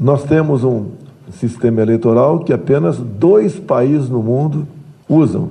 Nós 0.00 0.22
temos 0.22 0.62
um 0.62 0.86
sistema 1.32 1.82
eleitoral 1.82 2.38
que 2.38 2.52
apenas 2.52 2.98
dois 2.98 3.58
países 3.58 4.08
no 4.08 4.22
mundo 4.22 4.64
usam. 5.08 5.48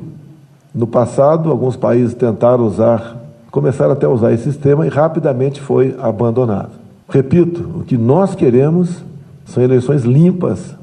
No 0.74 0.88
passado, 0.88 1.52
alguns 1.52 1.76
países 1.76 2.14
tentaram 2.14 2.66
usar, 2.66 3.18
começaram 3.52 3.92
até 3.92 4.06
a 4.06 4.10
usar 4.10 4.32
esse 4.32 4.44
sistema 4.44 4.86
e 4.86 4.90
rapidamente 4.90 5.60
foi 5.60 5.94
abandonado. 6.00 6.72
Repito, 7.10 7.80
o 7.80 7.84
que 7.84 7.98
nós 7.98 8.36
queremos 8.36 9.04
são 9.46 9.62
eleições 9.62 10.04
limpas, 10.04 10.76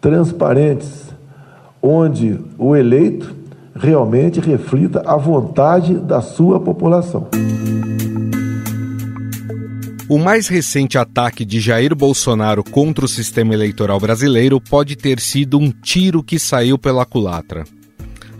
transparentes, 0.00 1.10
onde 1.82 2.38
o 2.56 2.76
eleito 2.76 3.34
realmente 3.74 4.38
reflita 4.38 5.02
a 5.04 5.16
vontade 5.16 5.94
da 5.94 6.20
sua 6.20 6.60
população. 6.60 7.26
O 10.10 10.18
mais 10.18 10.48
recente 10.48 10.98
ataque 10.98 11.44
de 11.44 11.60
Jair 11.60 11.94
Bolsonaro 11.94 12.64
contra 12.64 13.04
o 13.04 13.08
sistema 13.08 13.54
eleitoral 13.54 14.00
brasileiro 14.00 14.60
pode 14.60 14.96
ter 14.96 15.20
sido 15.20 15.56
um 15.56 15.70
tiro 15.70 16.20
que 16.20 16.36
saiu 16.36 16.76
pela 16.76 17.06
culatra. 17.06 17.62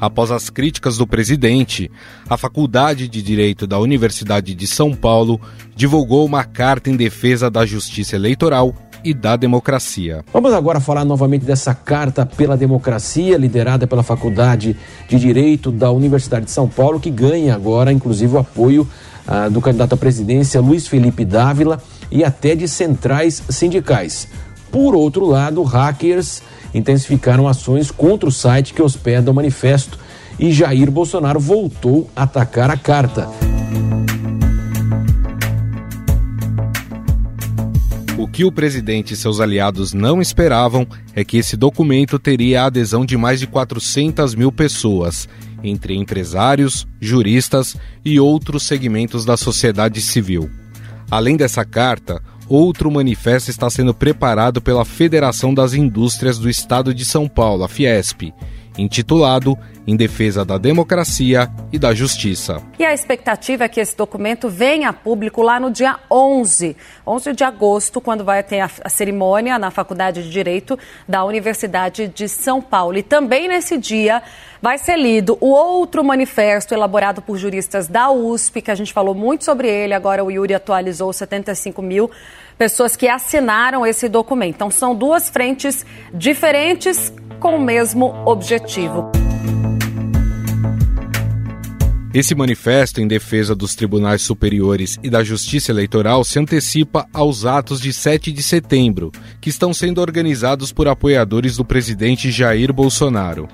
Após 0.00 0.32
as 0.32 0.50
críticas 0.50 0.96
do 0.96 1.06
presidente, 1.06 1.88
a 2.28 2.36
Faculdade 2.36 3.06
de 3.06 3.22
Direito 3.22 3.68
da 3.68 3.78
Universidade 3.78 4.52
de 4.52 4.66
São 4.66 4.92
Paulo 4.96 5.40
divulgou 5.76 6.26
uma 6.26 6.42
carta 6.42 6.90
em 6.90 6.96
defesa 6.96 7.48
da 7.48 7.64
justiça 7.64 8.16
eleitoral 8.16 8.74
e 9.04 9.14
da 9.14 9.36
democracia. 9.36 10.24
Vamos 10.32 10.52
agora 10.52 10.80
falar 10.80 11.04
novamente 11.04 11.44
dessa 11.44 11.72
carta 11.72 12.26
pela 12.26 12.56
democracia, 12.56 13.38
liderada 13.38 13.86
pela 13.86 14.02
Faculdade 14.02 14.76
de 15.08 15.18
Direito 15.20 15.70
da 15.70 15.92
Universidade 15.92 16.46
de 16.46 16.50
São 16.50 16.66
Paulo, 16.68 16.98
que 16.98 17.10
ganha 17.10 17.54
agora, 17.54 17.92
inclusive, 17.92 18.34
o 18.34 18.38
apoio 18.38 18.88
ah, 19.30 19.48
do 19.48 19.60
candidato 19.60 19.94
à 19.94 19.96
presidência 19.96 20.60
Luiz 20.60 20.88
Felipe 20.88 21.24
Dávila 21.24 21.80
e 22.10 22.24
até 22.24 22.56
de 22.56 22.66
centrais 22.66 23.42
sindicais. 23.48 24.26
Por 24.70 24.94
outro 24.94 25.24
lado, 25.24 25.62
hackers 25.62 26.42
intensificaram 26.74 27.48
ações 27.48 27.90
contra 27.90 28.28
o 28.28 28.32
site 28.32 28.74
que 28.74 28.82
hospeda 28.82 29.30
o 29.30 29.34
manifesto 29.34 29.98
e 30.38 30.52
Jair 30.52 30.90
Bolsonaro 30.90 31.38
voltou 31.38 32.10
a 32.14 32.24
atacar 32.24 32.70
a 32.70 32.76
carta. 32.76 33.28
O 38.20 38.28
que 38.28 38.44
o 38.44 38.52
presidente 38.52 39.14
e 39.14 39.16
seus 39.16 39.40
aliados 39.40 39.94
não 39.94 40.20
esperavam 40.20 40.86
é 41.14 41.24
que 41.24 41.38
esse 41.38 41.56
documento 41.56 42.18
teria 42.18 42.60
a 42.60 42.66
adesão 42.66 43.02
de 43.02 43.16
mais 43.16 43.40
de 43.40 43.46
400 43.46 44.34
mil 44.34 44.52
pessoas 44.52 45.26
entre 45.64 45.96
empresários, 45.96 46.86
juristas 47.00 47.78
e 48.04 48.20
outros 48.20 48.64
segmentos 48.64 49.24
da 49.24 49.38
sociedade 49.38 50.02
civil. 50.02 50.50
Além 51.10 51.34
dessa 51.34 51.64
carta, 51.64 52.22
outro 52.46 52.90
manifesto 52.90 53.50
está 53.50 53.70
sendo 53.70 53.94
preparado 53.94 54.60
pela 54.60 54.84
Federação 54.84 55.54
das 55.54 55.72
Indústrias 55.72 56.38
do 56.38 56.50
Estado 56.50 56.92
de 56.92 57.06
São 57.06 57.26
Paulo, 57.26 57.64
a 57.64 57.68
Fiesp, 57.70 58.34
intitulado 58.78 59.58
Em 59.86 59.96
Defesa 59.96 60.44
da 60.44 60.58
Democracia 60.58 61.50
e 61.72 61.78
da 61.78 61.92
Justiça. 61.94 62.62
E 62.78 62.84
a 62.84 62.94
expectativa 62.94 63.64
é 63.64 63.68
que 63.68 63.80
esse 63.80 63.96
documento 63.96 64.48
venha 64.48 64.88
a 64.88 64.92
público 64.92 65.42
lá 65.42 65.58
no 65.58 65.70
dia 65.70 65.98
11, 66.10 66.76
11 67.06 67.32
de 67.32 67.44
agosto, 67.44 68.00
quando 68.00 68.24
vai 68.24 68.42
ter 68.42 68.60
a, 68.60 68.88
cerimônia 68.88 69.58
na 69.58 69.70
Faculdade 69.70 70.22
de 70.22 70.30
Direito 70.30 70.78
da 71.08 71.24
Universidade 71.24 72.08
de 72.08 72.28
São 72.28 72.60
Paulo. 72.62 72.98
E 72.98 73.02
também 73.02 73.48
nesse 73.48 73.76
dia 73.76 74.22
vai 74.62 74.78
ser 74.78 74.96
lido 74.96 75.36
o 75.40 75.48
outro 75.48 76.04
manifesto 76.04 76.74
elaborado 76.74 77.22
por 77.22 77.36
juristas 77.36 77.88
da 77.88 78.10
USP, 78.10 78.60
que 78.60 78.70
a 78.70 78.74
gente 78.74 78.92
falou 78.92 79.14
muito 79.14 79.44
sobre 79.44 79.68
ele, 79.68 79.94
agora 79.94 80.22
o 80.22 80.30
Yuri 80.30 80.54
atualizou 80.54 81.12
75 81.12 81.80
mil 81.82 82.10
pessoas 82.60 82.94
que 82.94 83.08
assinaram 83.08 83.86
esse 83.86 84.06
documento. 84.06 84.56
Então, 84.56 84.70
são 84.70 84.94
duas 84.94 85.30
frentes 85.30 85.86
diferentes 86.12 87.10
com 87.40 87.56
o 87.56 87.60
mesmo 87.60 88.14
objetivo. 88.26 89.10
Esse 92.12 92.34
manifesto 92.34 93.00
em 93.00 93.06
defesa 93.06 93.54
dos 93.54 93.74
tribunais 93.74 94.20
superiores 94.20 94.98
e 95.02 95.08
da 95.08 95.22
justiça 95.22 95.70
eleitoral 95.70 96.24
se 96.24 96.40
antecipa 96.40 97.06
aos 97.12 97.46
atos 97.46 97.80
de 97.80 97.92
7 97.92 98.32
de 98.32 98.42
setembro, 98.42 99.12
que 99.40 99.48
estão 99.48 99.72
sendo 99.72 100.00
organizados 100.00 100.72
por 100.72 100.88
apoiadores 100.88 101.56
do 101.56 101.64
presidente 101.64 102.30
Jair 102.30 102.72
Bolsonaro. 102.72 103.48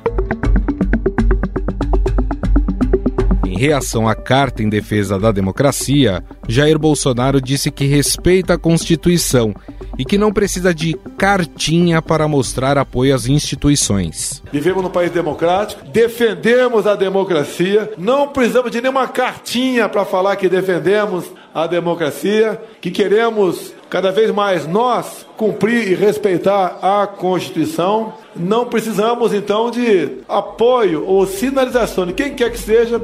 Em 3.47 3.59
reação 3.59 4.09
à 4.09 4.15
carta 4.15 4.63
em 4.63 4.71
defesa 4.71 5.19
da 5.19 5.31
democracia, 5.31 6.25
Jair 6.49 6.79
Bolsonaro 6.79 7.43
disse 7.43 7.71
que 7.71 7.85
respeita 7.85 8.55
a 8.55 8.59
Constituição 8.59 9.55
e 9.99 10.05
que 10.05 10.19
não 10.19 10.33
precisa 10.33 10.75
de 10.75 10.95
cartinha 11.17 12.03
para 12.03 12.29
mostrar 12.29 12.79
apoio 12.79 13.15
às 13.15 13.27
instituições. 13.27 14.43
Vivemos 14.53 14.83
num 14.83 14.91
país 14.91 15.11
democrático, 15.11 15.85
defendemos 15.87 16.87
a 16.87 16.95
democracia, 16.95 17.93
não 17.97 18.29
precisamos 18.29 18.71
de 18.71 18.81
nenhuma 18.81 19.09
cartinha 19.09 19.89
para 19.89 20.05
falar 20.05 20.37
que 20.37 20.49
defendemos 20.49 21.25
a 21.55 21.67
democracia, 21.67 22.61
que 22.81 22.91
queremos 22.91 23.73
cada 23.89 24.13
vez 24.13 24.31
mais 24.31 24.67
nós 24.67 25.27
cumprir 25.37 25.89
e 25.89 25.95
respeitar 25.95 26.79
a 26.83 27.07
Constituição. 27.07 28.13
Não 28.35 28.67
precisamos 28.67 29.33
então 29.33 29.71
de 29.71 30.19
apoio 30.29 31.05
ou 31.07 31.27
sinalização 31.27 32.07
de 32.07 32.13
quem 32.13 32.35
quer 32.35 32.51
que 32.51 32.59
seja. 32.59 33.01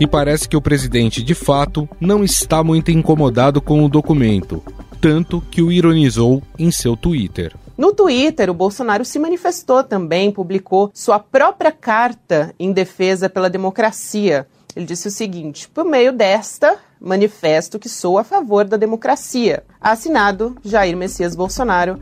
E 0.00 0.06
parece 0.06 0.48
que 0.48 0.56
o 0.56 0.60
presidente, 0.60 1.22
de 1.22 1.34
fato, 1.34 1.88
não 2.00 2.24
está 2.24 2.64
muito 2.64 2.90
incomodado 2.90 3.60
com 3.60 3.84
o 3.84 3.88
documento, 3.88 4.62
tanto 4.94 5.42
que 5.50 5.60
o 5.60 5.70
ironizou 5.70 6.42
em 6.58 6.70
seu 6.70 6.96
Twitter. 6.96 7.54
No 7.76 7.92
Twitter, 7.92 8.48
o 8.50 8.54
Bolsonaro 8.54 9.04
se 9.04 9.18
manifestou 9.18 9.82
também, 9.82 10.30
publicou 10.30 10.90
sua 10.94 11.18
própria 11.18 11.72
carta 11.72 12.54
em 12.58 12.72
defesa 12.72 13.28
pela 13.28 13.50
democracia. 13.50 14.46
Ele 14.76 14.86
disse 14.86 15.08
o 15.08 15.10
seguinte: 15.10 15.68
por 15.68 15.84
meio 15.84 16.12
desta, 16.12 16.76
manifesto 17.00 17.78
que 17.78 17.88
sou 17.88 18.16
a 18.16 18.24
favor 18.24 18.64
da 18.64 18.76
democracia. 18.76 19.64
Assinado 19.80 20.56
Jair 20.64 20.96
Messias 20.96 21.34
Bolsonaro. 21.34 21.98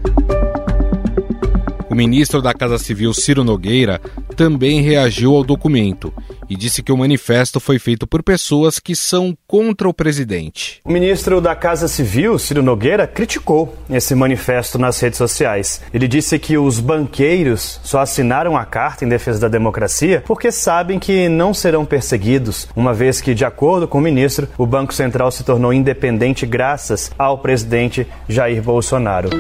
O 1.91 1.95
ministro 1.95 2.41
da 2.41 2.55
Casa 2.55 2.79
Civil, 2.79 3.13
Ciro 3.13 3.45
Nogueira, 3.45 4.01
também 4.35 4.81
reagiu 4.81 5.35
ao 5.35 5.45
documento 5.45 6.13
e 6.53 6.57
disse 6.57 6.83
que 6.83 6.93
o 6.93 6.97
manifesto 6.99 7.59
foi 7.59 7.79
feito 7.79 8.07
por 8.07 8.23
pessoas 8.23 8.79
que 8.79 8.95
são 8.95 9.35
contra 9.47 9.89
o 9.89 9.95
presidente. 9.95 10.81
O 10.85 10.93
ministro 10.93 11.41
da 11.41 11.57
Casa 11.57 11.89
Civil, 11.89 12.39
Ciro 12.39 12.63
Nogueira, 12.63 13.07
criticou 13.07 13.75
esse 13.89 14.15
manifesto 14.15 14.79
nas 14.79 15.01
redes 15.01 15.17
sociais. 15.17 15.81
Ele 15.95 16.07
disse 16.07 16.39
que 16.39 16.59
os 16.59 16.79
banqueiros 16.79 17.81
só 17.83 18.01
assinaram 18.01 18.55
a 18.55 18.67
carta 18.67 19.03
em 19.03 19.09
defesa 19.09 19.41
da 19.41 19.49
democracia 19.49 20.23
porque 20.27 20.53
sabem 20.53 20.99
que 20.99 21.27
não 21.27 21.55
serão 21.55 21.87
perseguidos, 21.87 22.69
uma 22.77 22.93
vez 22.93 23.19
que, 23.23 23.35
de 23.35 23.47
acordo 23.47 23.89
com 23.89 23.97
o 23.97 24.03
ministro, 24.03 24.47
o 24.59 24.67
Banco 24.67 24.93
Central 24.93 25.31
se 25.31 25.45
tornou 25.45 25.73
independente 25.73 26.45
graças 26.45 27.11
ao 27.19 27.39
presidente 27.39 28.07
Jair 28.29 28.63
Bolsonaro. 28.63 29.31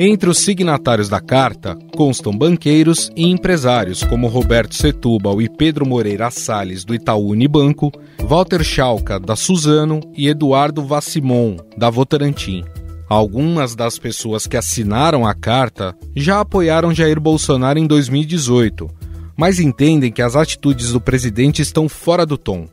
Entre 0.00 0.30
os 0.30 0.38
signatários 0.38 1.08
da 1.08 1.20
carta 1.20 1.76
constam 1.96 2.32
banqueiros 2.32 3.10
e 3.16 3.26
empresários 3.26 4.04
como 4.04 4.28
Roberto 4.28 4.76
Setúbal 4.76 5.42
e 5.42 5.48
Pedro 5.48 5.84
Moreira 5.84 6.30
Salles, 6.30 6.84
do 6.84 6.94
Itaú 6.94 7.30
Unibanco, 7.30 7.90
Walter 8.20 8.62
Schalka, 8.62 9.18
da 9.18 9.34
Suzano 9.34 9.98
e 10.16 10.28
Eduardo 10.28 10.84
Vassimon, 10.84 11.56
da 11.76 11.90
Votorantim. 11.90 12.64
Algumas 13.08 13.74
das 13.74 13.98
pessoas 13.98 14.46
que 14.46 14.56
assinaram 14.56 15.26
a 15.26 15.34
carta 15.34 15.96
já 16.14 16.38
apoiaram 16.38 16.94
Jair 16.94 17.18
Bolsonaro 17.18 17.80
em 17.80 17.86
2018, 17.86 18.88
mas 19.36 19.58
entendem 19.58 20.12
que 20.12 20.22
as 20.22 20.36
atitudes 20.36 20.92
do 20.92 21.00
presidente 21.00 21.60
estão 21.60 21.88
fora 21.88 22.24
do 22.24 22.38
tom. 22.38 22.68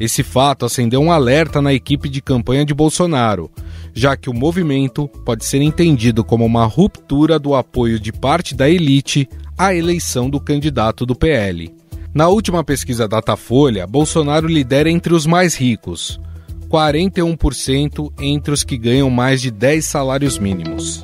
Esse 0.00 0.22
fato 0.22 0.64
acendeu 0.64 1.00
um 1.00 1.10
alerta 1.10 1.60
na 1.60 1.74
equipe 1.74 2.08
de 2.08 2.22
campanha 2.22 2.64
de 2.64 2.72
Bolsonaro, 2.72 3.50
já 3.92 4.16
que 4.16 4.30
o 4.30 4.34
movimento 4.34 5.08
pode 5.24 5.44
ser 5.44 5.60
entendido 5.60 6.22
como 6.22 6.44
uma 6.44 6.64
ruptura 6.66 7.38
do 7.38 7.54
apoio 7.54 7.98
de 7.98 8.12
parte 8.12 8.54
da 8.54 8.70
elite 8.70 9.28
à 9.56 9.74
eleição 9.74 10.30
do 10.30 10.38
candidato 10.38 11.04
do 11.04 11.16
PL. 11.16 11.74
Na 12.14 12.28
última 12.28 12.62
pesquisa 12.62 13.08
Datafolha, 13.08 13.86
Bolsonaro 13.86 14.46
lidera 14.46 14.88
entre 14.88 15.12
os 15.12 15.26
mais 15.26 15.56
ricos, 15.56 16.20
41% 16.68 18.12
entre 18.20 18.52
os 18.52 18.62
que 18.62 18.78
ganham 18.78 19.10
mais 19.10 19.42
de 19.42 19.50
10 19.50 19.84
salários 19.84 20.38
mínimos. 20.38 21.02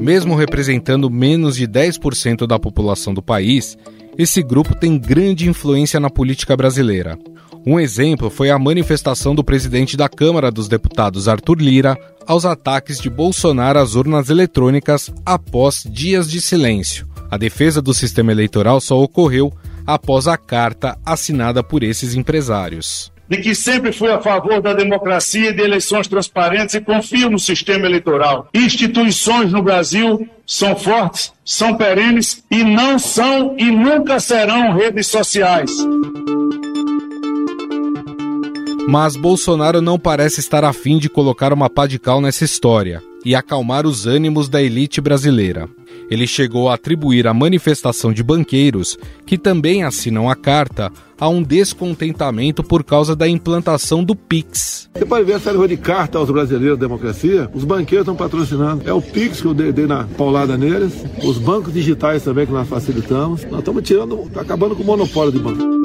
Mesmo 0.00 0.34
representando 0.34 1.08
menos 1.08 1.54
de 1.54 1.68
10% 1.68 2.44
da 2.44 2.58
população 2.58 3.14
do 3.14 3.22
país, 3.22 3.78
esse 4.16 4.42
grupo 4.42 4.74
tem 4.74 4.98
grande 4.98 5.48
influência 5.48 5.98
na 5.98 6.10
política 6.10 6.56
brasileira. 6.56 7.18
Um 7.64 7.78
exemplo 7.78 8.28
foi 8.28 8.50
a 8.50 8.58
manifestação 8.58 9.34
do 9.34 9.44
presidente 9.44 9.96
da 9.96 10.08
Câmara 10.08 10.50
dos 10.50 10.68
Deputados, 10.68 11.28
Arthur 11.28 11.60
Lira, 11.60 11.96
aos 12.26 12.44
ataques 12.44 12.98
de 12.98 13.08
Bolsonaro 13.08 13.78
às 13.78 13.94
urnas 13.94 14.30
eletrônicas 14.30 15.12
após 15.24 15.86
dias 15.88 16.28
de 16.30 16.40
silêncio. 16.40 17.06
A 17.30 17.36
defesa 17.36 17.80
do 17.80 17.94
sistema 17.94 18.32
eleitoral 18.32 18.80
só 18.80 19.00
ocorreu 19.00 19.52
após 19.86 20.26
a 20.26 20.36
carta 20.36 20.98
assinada 21.04 21.62
por 21.62 21.82
esses 21.82 22.14
empresários 22.14 23.12
de 23.32 23.38
que 23.38 23.54
sempre 23.54 23.92
fui 23.92 24.10
a 24.10 24.20
favor 24.20 24.60
da 24.60 24.74
democracia 24.74 25.48
e 25.48 25.52
de 25.54 25.62
eleições 25.62 26.06
transparentes 26.06 26.74
e 26.74 26.82
confio 26.82 27.30
no 27.30 27.38
sistema 27.38 27.86
eleitoral. 27.86 28.46
Instituições 28.52 29.50
no 29.50 29.62
Brasil 29.62 30.28
são 30.46 30.76
fortes, 30.76 31.32
são 31.42 31.74
perenes 31.74 32.44
e 32.50 32.62
não 32.62 32.98
são 32.98 33.56
e 33.58 33.70
nunca 33.70 34.20
serão 34.20 34.76
redes 34.76 35.06
sociais. 35.06 35.70
Mas 38.86 39.16
Bolsonaro 39.16 39.80
não 39.80 39.98
parece 39.98 40.40
estar 40.40 40.62
afim 40.62 40.98
de 40.98 41.08
colocar 41.08 41.54
uma 41.54 41.70
pá 41.70 41.86
de 41.86 41.98
cal 41.98 42.20
nessa 42.20 42.44
história 42.44 43.02
e 43.24 43.34
acalmar 43.34 43.86
os 43.86 44.06
ânimos 44.06 44.46
da 44.46 44.60
elite 44.60 45.00
brasileira. 45.00 45.70
Ele 46.10 46.26
chegou 46.26 46.68
a 46.68 46.74
atribuir 46.74 47.26
a 47.26 47.34
manifestação 47.34 48.12
de 48.12 48.22
banqueiros, 48.22 48.98
que 49.26 49.38
também 49.38 49.82
assinam 49.82 50.28
a 50.28 50.36
carta, 50.36 50.90
a 51.18 51.28
um 51.28 51.42
descontentamento 51.42 52.62
por 52.62 52.82
causa 52.82 53.14
da 53.14 53.28
implantação 53.28 54.02
do 54.02 54.14
PIX. 54.16 54.90
Você 54.94 55.06
pode 55.06 55.24
ver 55.24 55.34
essa 55.34 55.68
de 55.68 55.76
carta 55.76 56.18
aos 56.18 56.30
brasileiros 56.30 56.78
da 56.78 56.86
democracia, 56.86 57.48
os 57.54 57.64
banqueiros 57.64 58.02
estão 58.02 58.16
patrocinando. 58.16 58.88
É 58.88 58.92
o 58.92 59.00
PIX 59.00 59.40
que 59.40 59.46
eu 59.46 59.54
dei, 59.54 59.72
dei 59.72 59.86
na 59.86 60.04
paulada 60.04 60.56
neles, 60.56 60.92
os 61.22 61.38
bancos 61.38 61.72
digitais 61.72 62.22
também 62.22 62.46
que 62.46 62.52
nós 62.52 62.68
facilitamos. 62.68 63.44
Nós 63.44 63.60
estamos 63.60 63.82
tirando, 63.82 64.30
acabando 64.34 64.74
com 64.74 64.82
o 64.82 64.86
monopólio 64.86 65.32
de 65.32 65.38
banco. 65.38 65.82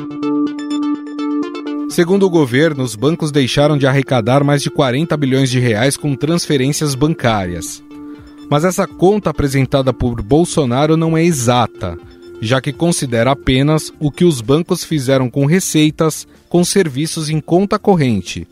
Segundo 1.89 2.27
o 2.27 2.29
governo, 2.29 2.83
os 2.83 2.95
bancos 2.95 3.31
deixaram 3.31 3.77
de 3.77 3.87
arrecadar 3.87 4.43
mais 4.43 4.61
de 4.61 4.69
40 4.69 5.15
bilhões 5.17 5.49
de 5.49 5.59
reais 5.59 5.97
com 5.97 6.15
transferências 6.15 6.93
bancárias. 6.93 7.83
Mas 8.49 8.63
essa 8.63 8.87
conta 8.87 9.29
apresentada 9.29 9.91
por 9.93 10.21
Bolsonaro 10.21 10.95
não 10.95 11.17
é 11.17 11.23
exata, 11.23 11.97
já 12.41 12.61
que 12.61 12.71
considera 12.71 13.31
apenas 13.31 13.91
o 13.99 14.11
que 14.11 14.23
os 14.23 14.41
bancos 14.41 14.83
fizeram 14.83 15.29
com 15.29 15.45
receitas 15.45 16.27
com 16.47 16.63
serviços 16.63 17.29
em 17.29 17.41
conta 17.41 17.77
corrente. 17.77 18.47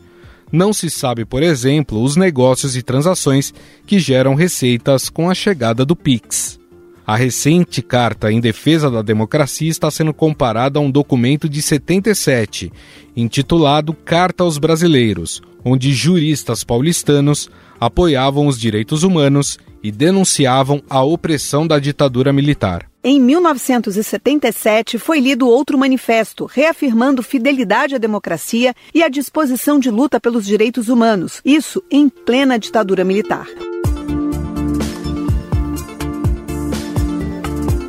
Não 0.52 0.72
se 0.72 0.88
sabe, 0.90 1.24
por 1.24 1.42
exemplo, 1.42 2.02
os 2.02 2.14
negócios 2.14 2.76
e 2.76 2.82
transações 2.82 3.52
que 3.86 3.98
geram 3.98 4.34
receitas 4.34 5.08
com 5.08 5.28
a 5.28 5.34
chegada 5.34 5.84
do 5.84 5.96
Pix. 5.96 6.58
A 7.06 7.16
recente 7.16 7.82
carta 7.82 8.32
em 8.32 8.40
defesa 8.40 8.90
da 8.90 9.00
democracia 9.00 9.68
está 9.68 9.90
sendo 9.90 10.12
comparada 10.12 10.78
a 10.78 10.82
um 10.82 10.90
documento 10.90 11.48
de 11.48 11.62
77, 11.62 12.72
intitulado 13.16 13.94
Carta 13.94 14.42
aos 14.42 14.58
Brasileiros, 14.58 15.40
onde 15.68 15.92
juristas 15.92 16.62
paulistanos 16.62 17.50
apoiavam 17.80 18.46
os 18.46 18.56
direitos 18.56 19.02
humanos 19.02 19.58
e 19.82 19.90
denunciavam 19.90 20.80
a 20.88 21.02
opressão 21.02 21.66
da 21.66 21.80
ditadura 21.80 22.32
militar. 22.32 22.88
Em 23.02 23.20
1977, 23.20 24.96
foi 24.96 25.18
lido 25.18 25.48
outro 25.48 25.76
manifesto, 25.76 26.46
reafirmando 26.46 27.20
fidelidade 27.20 27.96
à 27.96 27.98
democracia 27.98 28.72
e 28.94 29.02
a 29.02 29.08
disposição 29.08 29.80
de 29.80 29.90
luta 29.90 30.20
pelos 30.20 30.46
direitos 30.46 30.88
humanos, 30.88 31.40
isso 31.44 31.82
em 31.90 32.08
plena 32.08 32.58
ditadura 32.58 33.04
militar. 33.04 33.46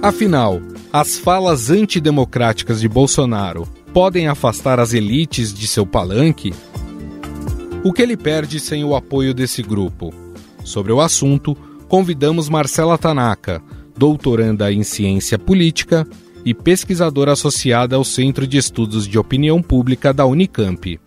Afinal, 0.02 0.62
as 0.92 1.20
falas 1.20 1.70
antidemocráticas 1.70 2.82
de 2.82 2.88
Bolsonaro 2.88 3.68
podem 3.94 4.28
afastar 4.28 4.80
as 4.80 4.94
elites 4.94 5.54
de 5.54 5.68
seu 5.68 5.86
palanque? 5.86 6.54
O 7.84 7.94
que 7.94 8.02
ele 8.02 8.18
perde 8.18 8.60
sem 8.60 8.84
o 8.84 8.96
apoio 8.96 9.34
desse 9.34 9.62
grupo? 9.62 10.14
Sobre 10.64 10.92
o 10.92 11.00
assunto, 11.00 11.56
convidamos 11.88 12.50
Marcela 12.50 12.98
Tanaka, 12.98 13.62
doutoranda 13.96 14.72
em 14.72 14.84
ciência 14.84 15.38
política 15.40 16.06
e 16.44 16.54
pesquisadora 16.54 17.34
associada 17.34 17.96
ao 17.96 18.04
Centro 18.04 18.48
de 18.48 18.58
Estudos 18.58 19.08
de 19.08 19.18
Opinião 19.18 19.62
Pública 19.62 20.14
da 20.14 20.26
Unicamp. 20.26 21.00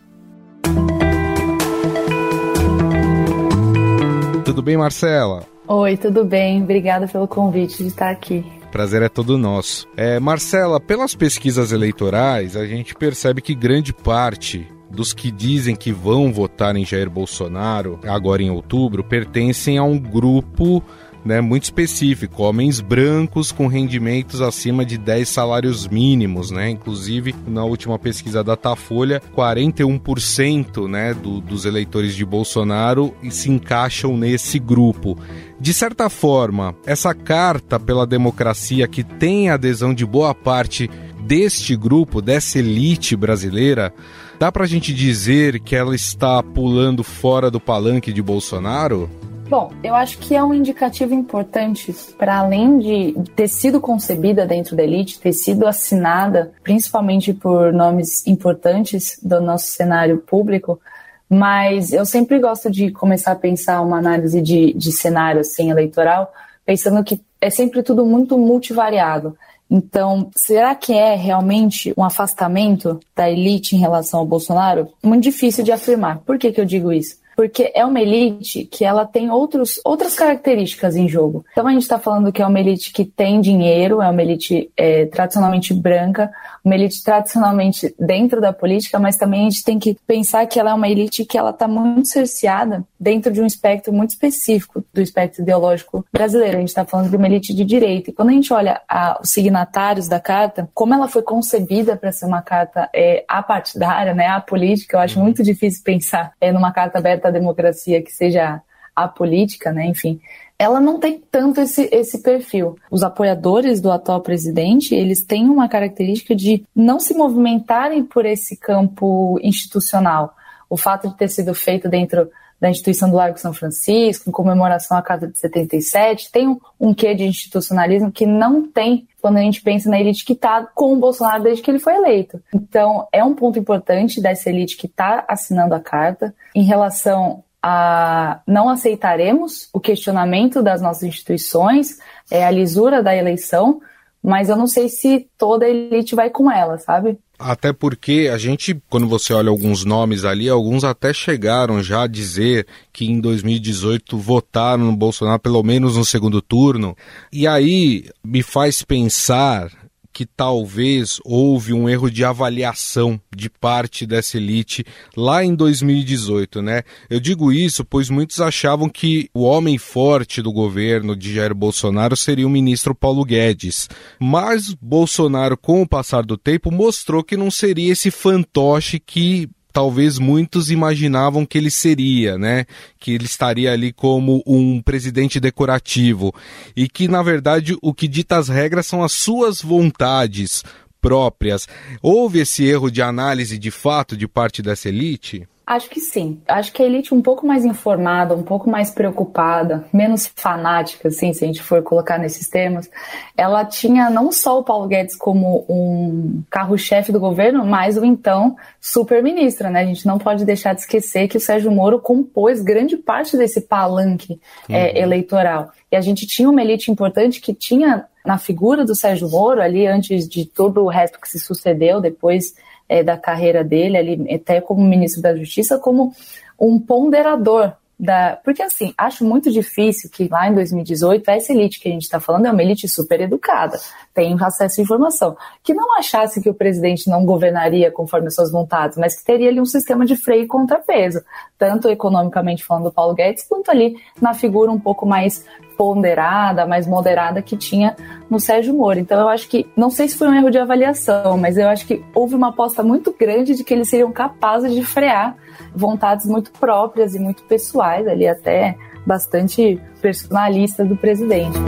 Tudo 4.44 4.62
bem, 4.62 4.76
Marcela? 4.76 5.44
Oi, 5.69 5.96
tudo 5.96 6.25
bem. 6.25 6.62
Obrigada 6.62 7.06
pelo 7.06 7.28
convite 7.28 7.78
de 7.78 7.88
estar 7.88 8.11
aqui. 8.11 8.44
Prazer 8.72 9.02
é 9.02 9.08
todo 9.08 9.37
nosso. 9.37 9.87
É, 9.96 10.19
Marcela, 10.19 10.81
pelas 10.81 11.14
pesquisas 11.14 11.72
eleitorais, 11.72 12.56
a 12.56 12.64
gente 12.67 12.94
percebe 12.94 13.43
que 13.43 13.55
grande 13.55 13.93
parte 13.93 14.67
dos 14.91 15.13
que 15.13 15.31
dizem 15.31 15.77
que 15.77 15.93
vão 15.93 16.33
votar 16.33 16.77
em 16.77 16.85
Jair 16.85 17.09
Bolsonaro 17.09 18.01
agora 18.05 18.43
em 18.43 18.51
outubro 18.51 19.05
pertencem 19.05 19.79
a 19.79 19.83
um 19.83 19.99
grupo 19.99 20.83
né, 21.25 21.41
muito 21.41 21.65
específico, 21.65 22.43
homens 22.43 22.81
brancos 22.81 23.53
com 23.53 23.67
rendimentos 23.67 24.41
acima 24.41 24.85
de 24.85 24.97
10 24.97 25.29
salários 25.29 25.87
mínimos, 25.87 26.51
né? 26.51 26.71
Inclusive, 26.71 27.35
na 27.47 27.65
última 27.65 27.99
pesquisa 27.99 28.43
da 28.43 28.55
Datafolha, 28.55 29.23
41% 29.37 30.89
né, 30.89 31.15
do, 31.15 31.41
dos 31.41 31.65
eleitores 31.65 32.15
de 32.15 32.25
Bolsonaro 32.25 33.15
se 33.31 33.51
encaixam 33.51 34.17
nesse 34.17 34.59
grupo. 34.59 35.19
De 35.61 35.75
certa 35.75 36.09
forma, 36.09 36.75
essa 36.87 37.15
carta 37.15 37.79
pela 37.79 38.07
democracia 38.07 38.89
que 38.89 39.05
tem 39.05 39.51
a 39.51 39.55
adesão 39.55 39.93
de 39.93 40.07
boa 40.07 40.35
parte 40.35 40.91
deste 41.23 41.77
grupo, 41.77 42.21
dessa 42.23 42.59
elite 42.59 43.15
brasileira, 43.15 43.93
dá 44.41 44.51
para 44.51 44.65
a 44.65 44.67
gente 44.67 44.95
dizer 44.95 45.61
que 45.61 45.77
ela 45.77 45.95
está 45.95 46.43
pulando 46.43 47.05
fora 47.05 47.51
do 47.51 47.61
palanque 47.61 48.11
de 48.11 48.23
Bolsonaro? 48.23 49.11
Bom, 49.51 49.71
eu 49.85 49.95
acho 49.95 50.17
que 50.17 50.35
é 50.35 50.43
um 50.43 50.55
indicativo 50.55 51.13
importante 51.13 51.95
para 52.17 52.39
além 52.39 52.79
de 52.79 53.15
ter 53.37 53.49
sido 53.49 53.83
concebida 53.83 54.47
dentro 54.47 54.75
da 54.75 54.83
elite, 54.83 55.21
ter 55.21 55.35
sido 55.35 55.67
assinada 55.67 56.53
principalmente 56.63 57.35
por 57.35 57.71
nomes 57.71 58.27
importantes 58.27 59.21
do 59.23 59.43
nosso 59.43 59.67
cenário 59.67 60.17
público, 60.17 60.81
mas 61.29 61.93
eu 61.93 62.07
sempre 62.07 62.39
gosto 62.39 62.71
de 62.71 62.91
começar 62.91 63.33
a 63.33 63.37
pensar 63.37 63.83
uma 63.83 63.99
análise 63.99 64.41
de, 64.41 64.73
de 64.73 64.91
cenário 64.91 65.43
assim, 65.43 65.71
eleitoral, 65.71 66.33
pensando 66.65 67.05
que 67.05 67.21
é 67.43 67.51
sempre 67.51 67.83
tudo 67.83 68.07
muito 68.07 68.39
multivariado. 68.39 69.37
Então, 69.70 70.31
será 70.34 70.75
que 70.75 70.93
é 70.93 71.14
realmente 71.14 71.94
um 71.96 72.02
afastamento 72.02 72.99
da 73.14 73.31
elite 73.31 73.76
em 73.76 73.78
relação 73.78 74.19
ao 74.19 74.26
Bolsonaro? 74.26 74.88
Muito 75.02 75.22
difícil 75.22 75.62
de 75.62 75.70
afirmar. 75.70 76.19
Por 76.19 76.38
que, 76.38 76.50
que 76.50 76.61
eu 76.61 76.64
digo 76.64 76.93
isso? 76.93 77.19
Porque 77.41 77.73
é 77.75 77.87
uma 77.87 78.03
elite 78.03 78.67
que 78.67 78.85
ela 78.85 79.07
tem 79.07 79.31
outros, 79.31 79.81
outras 79.83 80.15
características 80.15 80.95
em 80.95 81.09
jogo. 81.09 81.43
Então 81.53 81.67
a 81.67 81.73
gente 81.73 81.81
está 81.81 81.99
falando 81.99 82.31
que 82.31 82.43
é 82.43 82.47
uma 82.47 82.61
elite 82.61 82.93
que 82.93 83.03
tem 83.03 83.41
dinheiro, 83.41 84.03
é 84.03 84.11
uma 84.11 84.23
elite 84.23 84.71
é, 84.77 85.07
tradicionalmente 85.07 85.73
branca, 85.73 86.31
uma 86.63 86.75
elite 86.75 87.03
tradicionalmente 87.03 87.95
dentro 87.99 88.43
da 88.43 88.53
política, 88.53 88.99
mas 88.99 89.17
também 89.17 89.47
a 89.47 89.51
gente 89.51 89.65
tem 89.65 89.79
que 89.79 89.97
pensar 90.07 90.45
que 90.45 90.61
ela 90.61 90.73
é 90.73 90.75
uma 90.75 90.87
elite 90.87 91.25
que 91.25 91.39
ela 91.39 91.49
está 91.49 91.67
muito 91.67 92.09
cerceada 92.09 92.85
dentro 92.99 93.32
de 93.32 93.41
um 93.41 93.47
espectro 93.47 93.91
muito 93.91 94.11
específico 94.11 94.85
do 94.93 95.01
espectro 95.01 95.41
ideológico 95.41 96.05
brasileiro. 96.13 96.59
A 96.59 96.61
gente 96.61 96.69
está 96.69 96.85
falando 96.85 97.09
de 97.09 97.17
uma 97.17 97.27
elite 97.27 97.55
de 97.55 97.65
direita. 97.65 98.11
E 98.11 98.13
quando 98.13 98.29
a 98.29 98.32
gente 98.32 98.53
olha 98.53 98.82
a, 98.87 99.19
os 99.23 99.31
signatários 99.31 100.06
da 100.06 100.20
carta, 100.20 100.69
como 100.75 100.93
ela 100.93 101.09
foi 101.09 101.23
concebida 101.23 101.97
para 101.97 102.13
ser 102.13 102.27
uma 102.27 102.43
carta 102.43 102.91
é, 102.94 103.25
apartidária, 103.27 104.13
né, 104.13 104.27
apolítica, 104.27 104.99
eu 104.99 105.01
acho 105.01 105.19
uhum. 105.19 105.25
muito 105.25 105.43
difícil 105.43 105.82
pensar 105.82 106.32
é, 106.39 106.53
numa 106.53 106.73
carta 106.73 106.99
aberta 106.99 107.30
democracia 107.32 108.03
que 108.03 108.13
seja 108.13 108.60
apolítica, 108.94 109.72
né, 109.72 109.87
enfim 109.87 110.20
ela 110.60 110.79
não 110.79 111.01
tem 111.01 111.19
tanto 111.31 111.58
esse, 111.58 111.89
esse 111.91 112.22
perfil. 112.22 112.77
Os 112.91 113.03
apoiadores 113.03 113.81
do 113.81 113.91
atual 113.91 114.20
presidente, 114.20 114.94
eles 114.94 115.25
têm 115.25 115.49
uma 115.49 115.67
característica 115.70 116.37
de 116.37 116.67
não 116.77 117.01
se 117.01 117.15
movimentarem 117.15 118.05
por 118.05 118.27
esse 118.27 118.58
campo 118.58 119.41
institucional. 119.43 120.37
O 120.69 120.77
fato 120.77 121.08
de 121.08 121.17
ter 121.17 121.29
sido 121.29 121.55
feito 121.55 121.89
dentro 121.89 122.31
da 122.60 122.69
instituição 122.69 123.08
do 123.08 123.17
Largo 123.17 123.38
São 123.38 123.55
Francisco, 123.55 124.29
em 124.29 124.32
comemoração 124.32 124.96
à 124.96 125.02
Carta 125.02 125.26
de 125.26 125.38
77, 125.38 126.31
tem 126.31 126.46
um, 126.46 126.60
um 126.79 126.93
quê 126.93 127.14
de 127.14 127.24
institucionalismo 127.24 128.12
que 128.12 128.26
não 128.26 128.69
tem 128.69 129.08
quando 129.20 129.38
a 129.38 129.40
gente 129.40 129.62
pensa 129.62 129.88
na 129.88 129.98
elite 129.98 130.24
que 130.24 130.34
está 130.34 130.67
com 130.74 130.93
o 130.93 130.96
Bolsonaro 130.96 131.43
desde 131.43 131.62
que 131.62 131.70
ele 131.70 131.79
foi 131.79 131.94
eleito. 131.96 132.43
Então, 132.55 133.06
é 133.12 133.24
um 133.24 133.34
ponto 133.34 133.58
importante 133.58 134.20
dessa 134.20 134.48
elite 134.50 134.76
que 134.76 134.86
está 134.86 135.24
assinando 135.26 135.74
a 135.74 135.81
carta 135.81 136.34
em 136.55 136.62
relação 136.62 137.43
a 137.62 138.40
não 138.46 138.69
aceitaremos 138.69 139.69
o 139.72 139.81
questionamento 139.81 140.62
das 140.62 140.81
nossas 140.81 141.02
instituições, 141.02 141.98
é, 142.31 142.44
a 142.44 142.50
lisura 142.50 143.02
da 143.02 143.14
eleição, 143.14 143.81
mas 144.22 144.48
eu 144.48 144.56
não 144.56 144.67
sei 144.67 144.88
se 144.88 145.29
toda 145.36 145.67
a 145.67 145.69
elite 145.69 146.14
vai 146.14 146.31
com 146.31 146.50
ela, 146.50 146.79
sabe? 146.79 147.19
Até 147.43 147.73
porque 147.73 148.29
a 148.31 148.37
gente, 148.37 148.79
quando 148.91 149.09
você 149.09 149.32
olha 149.32 149.49
alguns 149.49 149.82
nomes 149.82 150.27
ali, 150.27 150.47
alguns 150.47 150.85
até 150.85 151.11
chegaram 151.11 151.82
já 151.82 152.03
a 152.03 152.06
dizer 152.06 152.67
que 152.93 153.06
em 153.06 153.19
2018 153.19 154.19
votaram 154.19 154.85
no 154.85 154.94
Bolsonaro 154.94 155.41
pelo 155.41 155.63
menos 155.63 155.97
no 155.97 156.05
segundo 156.05 156.43
turno. 156.43 156.94
E 157.32 157.47
aí 157.47 158.05
me 158.23 158.43
faz 158.43 158.82
pensar 158.82 159.70
que 160.12 160.26
talvez 160.26 161.20
houve 161.24 161.72
um 161.72 161.88
erro 161.88 162.10
de 162.10 162.24
avaliação 162.24 163.20
de 163.34 163.48
parte 163.48 164.06
dessa 164.06 164.36
elite 164.36 164.84
lá 165.17 165.44
em 165.44 165.55
2018, 165.55 166.62
né? 166.62 166.82
Eu 167.08 167.20
digo 167.20 167.52
isso 167.52 167.84
pois 167.84 168.10
muitos 168.10 168.40
achavam 168.40 168.88
que 168.88 169.29
o 169.32 169.43
homem 169.43 169.79
forte 169.79 170.43
do 170.43 170.52
governo 170.52 171.17
de 171.17 171.34
Jair 171.34 171.55
Bolsonaro 171.55 172.17
seria 172.17 172.46
o 172.46 172.50
ministro 172.50 172.94
Paulo 172.94 173.24
Guedes. 173.24 173.88
Mas 174.19 174.74
Bolsonaro, 174.74 175.56
com 175.56 175.82
o 175.82 175.88
passar 175.88 176.24
do 176.24 176.36
tempo, 176.36 176.70
mostrou 176.70 177.22
que 177.22 177.36
não 177.36 177.50
seria 177.50 177.93
esse 177.93 178.10
fantoche 178.10 178.98
que 178.98 179.48
talvez 179.72 180.19
muitos 180.19 180.70
imaginavam 180.70 181.46
que 181.46 181.58
ele 181.58 181.70
seria, 181.70 182.36
né? 182.39 182.67
Que 182.98 183.12
ele 183.12 183.24
estaria 183.24 183.72
ali 183.72 183.93
como 183.93 184.43
um 184.46 184.81
presidente 184.81 185.41
decorativo 185.41 186.34
e 186.77 186.89
que 186.89 187.08
na 187.08 187.22
verdade 187.22 187.77
o 187.82 187.94
que 187.94 188.08
dita 188.08 188.36
as 188.36 188.48
regras 188.48 188.86
são 188.86 189.03
as 189.03 189.12
suas 189.12 189.62
vontades 189.62 190.62
próprias. 191.00 191.67
Houve 192.03 192.41
esse 192.41 192.65
erro 192.65 192.91
de 192.91 193.03
análise 193.03 193.58
de 193.58 193.70
fato 193.70 194.17
de 194.17 194.29
parte 194.29 194.62
dessa 194.62 194.89
elite? 194.89 195.48
Acho 195.70 195.89
que 195.89 196.00
sim. 196.00 196.43
Acho 196.48 196.72
que 196.72 196.82
a 196.82 196.84
elite 196.84 197.15
um 197.15 197.22
pouco 197.22 197.46
mais 197.46 197.65
informada, 197.65 198.34
um 198.34 198.43
pouco 198.43 198.69
mais 198.69 198.91
preocupada, 198.91 199.84
menos 199.93 200.27
fanática, 200.34 201.06
assim, 201.06 201.32
se 201.32 201.44
a 201.44 201.46
gente 201.46 201.62
for 201.62 201.81
colocar 201.81 202.19
nesses 202.19 202.48
termos, 202.48 202.91
ela 203.36 203.65
tinha 203.65 204.10
não 204.10 204.32
só 204.32 204.58
o 204.58 204.65
Paulo 204.65 204.89
Guedes 204.89 205.15
como 205.15 205.65
um 205.69 206.43
carro-chefe 206.50 207.12
do 207.12 207.20
governo, 207.20 207.65
mas 207.65 207.96
o 207.96 208.05
então 208.05 208.56
super-ministro, 208.81 209.70
né? 209.70 209.82
A 209.82 209.84
gente 209.84 210.08
não 210.08 210.19
pode 210.19 210.44
deixar 210.44 210.74
de 210.74 210.81
esquecer 210.81 211.29
que 211.29 211.36
o 211.36 211.41
Sérgio 211.41 211.70
Moro 211.70 212.00
compôs 212.00 212.60
grande 212.60 212.96
parte 212.96 213.36
desse 213.36 213.60
palanque 213.60 214.41
é, 214.69 214.72
uhum. 214.72 214.77
é, 214.77 214.98
eleitoral. 214.98 215.70
E 215.93 215.94
a 215.94 216.00
gente 216.00 216.27
tinha 216.27 216.50
uma 216.50 216.60
elite 216.60 216.91
importante 216.91 217.41
que 217.41 217.55
tinha 217.55 218.06
na 218.27 218.39
figura 218.39 218.84
do 218.84 218.96
Sérgio 218.96 219.31
Moro, 219.31 219.62
ali 219.62 219.86
antes 219.86 220.29
de 220.29 220.46
todo 220.46 220.82
o 220.82 220.89
resto 220.89 221.20
que 221.20 221.29
se 221.29 221.39
sucedeu 221.39 222.00
depois 222.00 222.55
é, 222.91 223.05
da 223.05 223.17
carreira 223.17 223.63
dele, 223.63 223.97
ali, 223.97 224.35
até 224.35 224.61
como 224.61 224.85
ministro 224.85 225.23
da 225.23 225.37
Justiça, 225.37 225.79
como 225.79 226.13
um 226.59 226.77
ponderador 226.77 227.73
da. 227.97 228.37
Porque, 228.43 228.61
assim, 228.63 228.93
acho 228.99 229.25
muito 229.25 229.49
difícil 229.49 230.11
que 230.11 230.27
lá 230.27 230.49
em 230.49 230.55
2018, 230.55 231.31
essa 231.31 231.53
elite 231.53 231.79
que 231.79 231.89
a 231.89 231.93
gente 231.93 232.03
está 232.03 232.19
falando 232.19 232.47
é 232.47 232.51
uma 232.51 232.61
elite 232.61 232.89
super 232.89 233.20
educada, 233.20 233.79
tem 234.13 234.37
acesso 234.43 234.81
à 234.81 234.82
informação, 234.82 235.37
que 235.63 235.73
não 235.73 235.97
achasse 235.97 236.43
que 236.43 236.51
o 236.51 236.55
presidente 236.55 237.09
não 237.09 237.25
governaria 237.25 237.93
conforme 237.93 238.27
as 238.27 238.35
suas 238.35 238.51
vontades, 238.51 238.99
mas 238.99 239.17
que 239.17 239.25
teria 239.25 239.51
ali 239.51 239.61
um 239.61 239.65
sistema 239.65 240.05
de 240.05 240.17
freio 240.17 240.43
e 240.43 240.49
contrapeso, 240.49 241.23
tanto 241.56 241.89
economicamente 241.89 242.65
falando 242.65 242.85
do 242.85 242.93
Paulo 242.93 243.15
Guedes, 243.15 243.44
quanto 243.49 243.70
ali 243.70 243.94
na 244.20 244.35
figura 244.35 244.73
um 244.73 244.81
pouco 244.81 245.06
mais 245.06 245.44
ponderada, 245.81 246.67
mais 246.67 246.87
moderada 246.87 247.41
que 247.41 247.56
tinha 247.56 247.96
no 248.29 248.39
Sérgio 248.39 248.75
Moro. 248.75 248.99
Então 248.99 249.19
eu 249.19 249.29
acho 249.31 249.49
que, 249.49 249.67
não 249.75 249.89
sei 249.89 250.10
se 250.10 250.19
foi 250.19 250.29
um 250.29 250.34
erro 250.34 250.51
de 250.51 250.58
avaliação, 250.58 251.39
mas 251.39 251.56
eu 251.56 251.67
acho 251.70 251.87
que 251.87 252.05
houve 252.15 252.34
uma 252.34 252.51
aposta 252.51 252.82
muito 252.82 253.17
grande 253.19 253.55
de 253.55 253.65
que 253.65 253.72
eles 253.72 253.89
seriam 253.89 254.13
capazes 254.13 254.75
de 254.75 254.84
frear 254.84 255.34
vontades 255.75 256.27
muito 256.27 256.53
próprias 256.53 257.15
e 257.15 257.19
muito 257.19 257.43
pessoais, 257.44 258.06
ali 258.06 258.29
até 258.29 258.77
bastante 259.06 259.81
personalistas 260.03 260.87
do 260.87 260.96
presidente. 260.96 261.58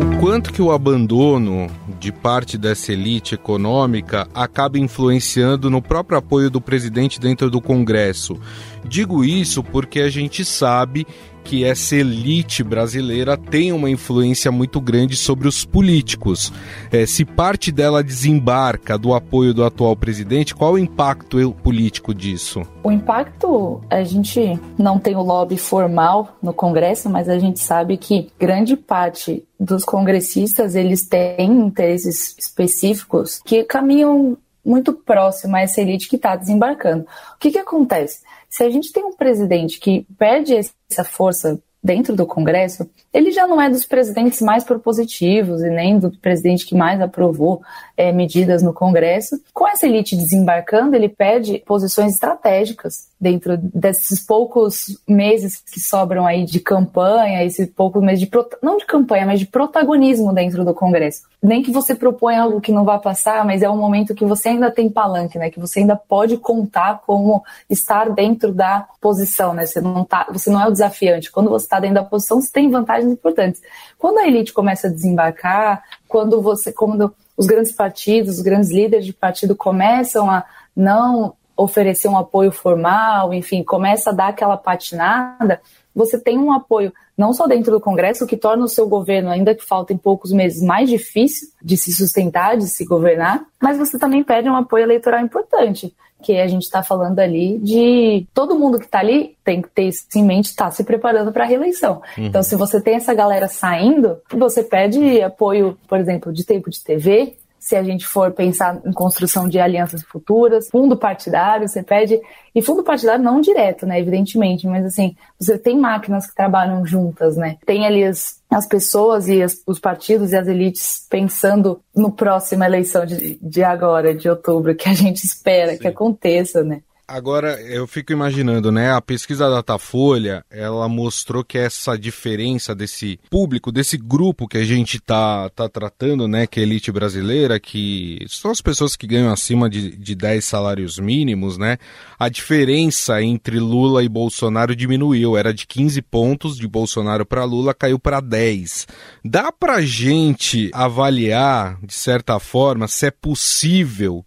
O 0.00 0.20
quanto 0.20 0.52
que 0.52 0.62
o 0.62 0.70
abandono 0.70 1.66
de 2.06 2.12
parte 2.12 2.56
dessa 2.56 2.92
elite 2.92 3.34
econômica 3.34 4.28
acaba 4.32 4.78
influenciando 4.78 5.68
no 5.68 5.82
próprio 5.82 6.16
apoio 6.16 6.48
do 6.48 6.60
presidente 6.60 7.18
dentro 7.18 7.50
do 7.50 7.60
Congresso. 7.60 8.38
Digo 8.84 9.24
isso 9.24 9.60
porque 9.60 9.98
a 9.98 10.08
gente 10.08 10.44
sabe 10.44 11.04
que 11.46 11.64
essa 11.64 11.94
elite 11.94 12.64
brasileira 12.64 13.36
tem 13.36 13.72
uma 13.72 13.88
influência 13.88 14.50
muito 14.50 14.80
grande 14.80 15.16
sobre 15.16 15.46
os 15.46 15.64
políticos. 15.64 16.52
É, 16.90 17.06
se 17.06 17.24
parte 17.24 17.70
dela 17.70 18.02
desembarca 18.02 18.98
do 18.98 19.14
apoio 19.14 19.54
do 19.54 19.64
atual 19.64 19.94
presidente, 19.94 20.54
qual 20.54 20.72
o 20.72 20.78
impacto 20.78 21.52
político 21.62 22.12
disso? 22.12 22.62
O 22.82 22.90
impacto, 22.90 23.80
a 23.88 24.02
gente 24.02 24.58
não 24.76 24.98
tem 24.98 25.14
o 25.14 25.22
lobby 25.22 25.56
formal 25.56 26.36
no 26.42 26.52
Congresso, 26.52 27.08
mas 27.08 27.28
a 27.28 27.38
gente 27.38 27.60
sabe 27.60 27.96
que 27.96 28.28
grande 28.38 28.76
parte 28.76 29.44
dos 29.58 29.84
congressistas 29.84 30.74
eles 30.74 31.06
têm 31.06 31.50
interesses 31.50 32.36
específicos 32.38 33.40
que 33.44 33.62
caminham 33.62 34.36
muito 34.66 34.92
próximo 34.92 35.54
a 35.54 35.60
essa 35.60 35.80
elite 35.80 36.08
que 36.08 36.16
está 36.16 36.34
desembarcando. 36.34 37.04
O 37.04 37.38
que, 37.38 37.52
que 37.52 37.58
acontece? 37.58 38.25
Se 38.48 38.64
a 38.64 38.70
gente 38.70 38.92
tem 38.92 39.04
um 39.04 39.16
presidente 39.16 39.78
que 39.78 40.06
perde 40.18 40.54
essa 40.54 41.04
força 41.04 41.60
dentro 41.82 42.16
do 42.16 42.26
Congresso, 42.26 42.88
ele 43.12 43.30
já 43.30 43.46
não 43.46 43.60
é 43.60 43.70
dos 43.70 43.86
presidentes 43.86 44.40
mais 44.40 44.64
propositivos 44.64 45.62
e 45.62 45.70
nem 45.70 45.98
do 45.98 46.10
presidente 46.18 46.66
que 46.66 46.74
mais 46.74 47.00
aprovou 47.00 47.62
é, 47.96 48.12
medidas 48.12 48.62
no 48.62 48.72
Congresso. 48.72 49.40
Com 49.52 49.66
essa 49.66 49.86
elite 49.86 50.16
desembarcando, 50.16 50.94
ele 50.94 51.08
perde 51.08 51.62
posições 51.66 52.12
estratégicas 52.12 53.08
dentro 53.18 53.56
desses 53.56 54.20
poucos 54.20 55.00
meses 55.08 55.62
que 55.62 55.80
sobram 55.80 56.26
aí 56.26 56.44
de 56.44 56.60
campanha, 56.60 57.42
esses 57.44 57.68
poucos 57.70 58.02
meses 58.02 58.20
de 58.20 58.30
não 58.62 58.76
de 58.76 58.84
campanha, 58.84 59.24
mas 59.24 59.40
de 59.40 59.46
protagonismo 59.46 60.34
dentro 60.34 60.64
do 60.64 60.74
Congresso. 60.74 61.22
Nem 61.42 61.62
que 61.62 61.70
você 61.70 61.94
proponha 61.94 62.42
algo 62.42 62.60
que 62.60 62.72
não 62.72 62.84
vai 62.84 62.98
passar, 62.98 63.44
mas 63.44 63.62
é 63.62 63.70
um 63.70 63.76
momento 63.76 64.14
que 64.14 64.24
você 64.24 64.50
ainda 64.50 64.70
tem 64.70 64.90
palanque, 64.90 65.38
né? 65.38 65.50
Que 65.50 65.60
você 65.60 65.80
ainda 65.80 65.96
pode 65.96 66.36
contar 66.36 67.00
como 67.06 67.42
estar 67.70 68.10
dentro 68.10 68.52
da 68.52 68.86
posição, 69.00 69.54
né? 69.54 69.64
Você 69.64 69.80
não 69.80 70.04
tá, 70.04 70.26
você 70.30 70.50
não 70.50 70.60
é 70.60 70.68
o 70.68 70.72
desafiante. 70.72 71.30
Quando 71.30 71.48
você 71.48 71.64
está 71.64 71.80
dentro 71.80 71.96
da 71.96 72.04
posição, 72.04 72.40
você 72.40 72.52
tem 72.52 72.70
vantagens 72.70 73.10
importantes. 73.10 73.62
Quando 73.98 74.18
a 74.18 74.26
elite 74.26 74.52
começa 74.52 74.88
a 74.88 74.90
desembarcar, 74.90 75.82
quando 76.08 76.42
você, 76.42 76.72
quando 76.72 77.14
os 77.36 77.46
grandes 77.46 77.72
partidos, 77.72 78.36
os 78.36 78.42
grandes 78.42 78.70
líderes 78.70 79.04
de 79.04 79.12
partido 79.12 79.54
começam 79.54 80.30
a 80.30 80.44
não 80.74 81.34
oferecer 81.56 82.08
um 82.08 82.18
apoio 82.18 82.52
formal, 82.52 83.32
enfim, 83.32 83.62
começa 83.62 84.10
a 84.10 84.12
dar 84.12 84.28
aquela 84.28 84.56
patinada, 84.56 85.60
você 85.94 86.20
tem 86.20 86.38
um 86.38 86.52
apoio 86.52 86.92
não 87.16 87.32
só 87.32 87.46
dentro 87.46 87.72
do 87.72 87.80
Congresso, 87.80 88.24
o 88.24 88.26
que 88.26 88.36
torna 88.36 88.64
o 88.64 88.68
seu 88.68 88.88
governo, 88.88 89.30
ainda 89.30 89.54
que 89.54 89.64
faltem 89.64 89.96
poucos 89.96 90.32
meses, 90.32 90.62
mais 90.62 90.88
difícil 90.88 91.48
de 91.62 91.76
se 91.76 91.92
sustentar, 91.92 92.56
de 92.56 92.68
se 92.68 92.84
governar, 92.84 93.44
mas 93.60 93.78
você 93.78 93.98
também 93.98 94.22
perde 94.22 94.48
um 94.48 94.56
apoio 94.56 94.84
eleitoral 94.84 95.20
importante, 95.20 95.94
que 96.22 96.38
a 96.38 96.46
gente 96.46 96.62
está 96.62 96.82
falando 96.82 97.18
ali 97.18 97.58
de 97.58 98.26
todo 98.34 98.58
mundo 98.58 98.78
que 98.78 98.86
está 98.86 99.00
ali 99.00 99.36
tem 99.44 99.62
que 99.62 99.68
ter 99.68 99.84
isso 99.84 100.06
em 100.14 100.24
mente, 100.24 100.46
está 100.46 100.70
se 100.70 100.82
preparando 100.82 101.32
para 101.32 101.44
a 101.44 101.46
reeleição. 101.46 102.02
Uhum. 102.16 102.26
Então, 102.26 102.42
se 102.42 102.56
você 102.56 102.80
tem 102.80 102.96
essa 102.96 103.14
galera 103.14 103.48
saindo, 103.48 104.18
você 104.32 104.62
pede 104.62 105.22
apoio, 105.22 105.78
por 105.88 105.98
exemplo, 105.98 106.32
de 106.32 106.44
tempo 106.44 106.70
de 106.70 106.82
TV, 106.82 107.36
se 107.66 107.74
a 107.74 107.82
gente 107.82 108.06
for 108.06 108.30
pensar 108.30 108.80
em 108.86 108.92
construção 108.92 109.48
de 109.48 109.58
alianças 109.58 110.04
futuras, 110.04 110.68
fundo 110.68 110.96
partidário, 110.96 111.66
você 111.66 111.82
pede, 111.82 112.20
e 112.54 112.62
fundo 112.62 112.84
partidário 112.84 113.24
não 113.24 113.40
direto, 113.40 113.84
né, 113.84 113.98
evidentemente, 113.98 114.68
mas 114.68 114.86
assim, 114.86 115.16
você 115.36 115.58
tem 115.58 115.76
máquinas 115.76 116.28
que 116.28 116.34
trabalham 116.36 116.86
juntas, 116.86 117.36
né, 117.36 117.56
tem 117.66 117.84
ali 117.84 118.04
as, 118.04 118.40
as 118.48 118.68
pessoas 118.68 119.26
e 119.26 119.42
as, 119.42 119.60
os 119.66 119.80
partidos 119.80 120.30
e 120.30 120.36
as 120.36 120.46
elites 120.46 121.08
pensando 121.10 121.80
no 121.92 122.12
próxima 122.12 122.66
eleição 122.66 123.04
de, 123.04 123.36
de 123.42 123.64
agora, 123.64 124.14
de 124.14 124.30
outubro, 124.30 124.72
que 124.76 124.88
a 124.88 124.94
gente 124.94 125.24
espera 125.24 125.72
Sim. 125.72 125.78
que 125.78 125.88
aconteça, 125.88 126.62
né. 126.62 126.82
Agora, 127.08 127.60
eu 127.62 127.86
fico 127.86 128.12
imaginando, 128.12 128.72
né? 128.72 128.90
A 128.90 129.00
pesquisa 129.00 129.48
da 129.48 129.56
Datafolha, 129.56 130.44
ela 130.50 130.88
mostrou 130.88 131.44
que 131.44 131.56
essa 131.56 131.96
diferença 131.96 132.74
desse 132.74 133.20
público, 133.30 133.70
desse 133.70 133.96
grupo 133.96 134.48
que 134.48 134.58
a 134.58 134.64
gente 134.64 134.98
tá, 134.98 135.48
tá 135.50 135.68
tratando, 135.68 136.26
né? 136.26 136.48
Que 136.48 136.58
é 136.58 136.64
a 136.64 136.66
elite 136.66 136.90
brasileira, 136.90 137.60
que 137.60 138.26
são 138.28 138.50
as 138.50 138.60
pessoas 138.60 138.96
que 138.96 139.06
ganham 139.06 139.30
acima 139.32 139.70
de, 139.70 139.96
de 139.96 140.16
10 140.16 140.44
salários 140.44 140.98
mínimos, 140.98 141.56
né? 141.56 141.78
A 142.18 142.28
diferença 142.28 143.22
entre 143.22 143.60
Lula 143.60 144.02
e 144.02 144.08
Bolsonaro 144.08 144.74
diminuiu. 144.74 145.36
Era 145.36 145.54
de 145.54 145.64
15 145.64 146.02
pontos 146.02 146.56
de 146.56 146.66
Bolsonaro 146.66 147.24
para 147.24 147.44
Lula, 147.44 147.72
caiu 147.72 148.00
para 148.00 148.18
10. 148.18 148.84
Dá 149.24 149.52
pra 149.52 149.80
gente 149.80 150.72
avaliar, 150.74 151.78
de 151.84 151.94
certa 151.94 152.40
forma, 152.40 152.88
se 152.88 153.06
é 153.06 153.10
possível 153.12 154.24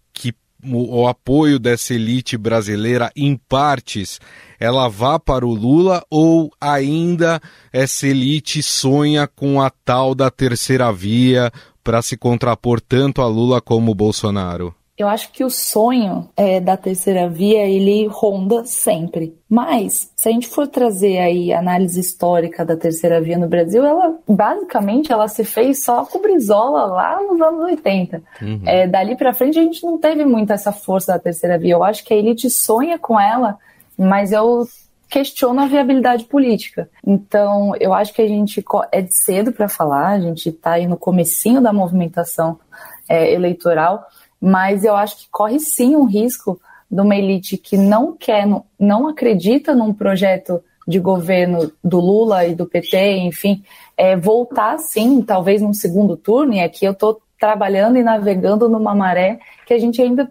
o, 0.64 1.06
apoio 1.06 1.58
dessa 1.58 1.94
elite 1.94 2.36
brasileira 2.36 3.10
em 3.16 3.36
partes 3.36 4.20
ela 4.58 4.88
vá 4.88 5.18
para 5.18 5.46
o 5.46 5.54
Lula 5.54 6.04
ou 6.10 6.52
ainda 6.60 7.40
essa 7.72 8.06
elite 8.06 8.62
sonha 8.62 9.26
com 9.26 9.60
a 9.60 9.70
tal 9.70 10.14
da 10.14 10.30
terceira 10.30 10.92
via 10.92 11.50
para 11.82 12.02
se 12.02 12.16
contrapor 12.16 12.80
tanto 12.80 13.22
a 13.22 13.26
Lula 13.26 13.60
como 13.60 13.92
o 13.92 13.94
Bolsonaro? 13.94 14.74
Eu 15.00 15.08
acho 15.08 15.32
que 15.32 15.42
o 15.42 15.48
sonho 15.48 16.28
é, 16.36 16.60
da 16.60 16.76
terceira 16.76 17.26
via 17.26 17.66
ele 17.66 18.06
ronda 18.06 18.66
sempre. 18.66 19.34
Mas 19.48 20.12
se 20.14 20.28
a 20.28 20.32
gente 20.32 20.46
for 20.46 20.68
trazer 20.68 21.16
aí 21.16 21.54
a 21.54 21.58
análise 21.58 21.98
histórica 21.98 22.66
da 22.66 22.76
terceira 22.76 23.18
via 23.18 23.38
no 23.38 23.48
Brasil, 23.48 23.82
ela 23.82 24.14
basicamente 24.28 25.10
ela 25.10 25.26
se 25.26 25.42
fez 25.42 25.82
só 25.82 26.04
com 26.04 26.20
Brizola 26.20 26.84
lá 26.84 27.18
nos 27.22 27.40
anos 27.40 27.62
80. 27.62 28.22
Uhum. 28.42 28.60
É, 28.66 28.86
dali 28.86 29.16
para 29.16 29.32
frente 29.32 29.58
a 29.58 29.62
gente 29.62 29.82
não 29.82 29.96
teve 29.96 30.26
muito 30.26 30.52
essa 30.52 30.70
força 30.70 31.14
da 31.14 31.18
terceira 31.18 31.56
via. 31.56 31.72
Eu 31.72 31.82
acho 31.82 32.04
que 32.04 32.12
a 32.12 32.16
elite 32.18 32.50
sonha 32.50 32.98
com 32.98 33.18
ela, 33.18 33.56
mas 33.96 34.32
eu 34.32 34.66
questiona 35.08 35.62
a 35.62 35.66
viabilidade 35.66 36.24
política. 36.24 36.90
Então, 37.06 37.72
eu 37.80 37.94
acho 37.94 38.12
que 38.12 38.20
a 38.20 38.28
gente 38.28 38.62
é 38.92 39.06
cedo 39.06 39.50
para 39.50 39.66
falar, 39.66 40.08
a 40.08 40.20
gente 40.20 40.50
está 40.50 40.72
aí 40.72 40.86
no 40.86 40.98
comecinho 40.98 41.62
da 41.62 41.72
movimentação 41.72 42.60
é, 43.08 43.32
eleitoral, 43.32 44.06
mas 44.40 44.84
eu 44.84 44.96
acho 44.96 45.18
que 45.18 45.28
corre 45.30 45.58
sim 45.60 45.94
um 45.94 46.04
risco 46.04 46.60
de 46.90 47.00
uma 47.00 47.14
elite 47.14 47.56
que 47.56 47.76
não 47.76 48.16
quer, 48.16 48.46
não 48.78 49.06
acredita 49.06 49.74
num 49.74 49.92
projeto 49.92 50.62
de 50.88 50.98
governo 50.98 51.70
do 51.84 52.00
Lula 52.00 52.46
e 52.46 52.54
do 52.54 52.66
PT, 52.66 53.18
enfim, 53.18 53.62
é, 53.96 54.16
voltar 54.16 54.78
sim, 54.78 55.22
talvez 55.22 55.62
num 55.62 55.72
segundo 55.72 56.16
turno, 56.16 56.54
e 56.54 56.60
aqui 56.60 56.84
eu 56.84 56.92
estou 56.92 57.20
trabalhando 57.38 57.96
e 57.96 58.02
navegando 58.02 58.68
numa 58.68 58.94
maré 58.94 59.38
que 59.66 59.72
a 59.72 59.78
gente 59.78 60.02
ainda 60.02 60.30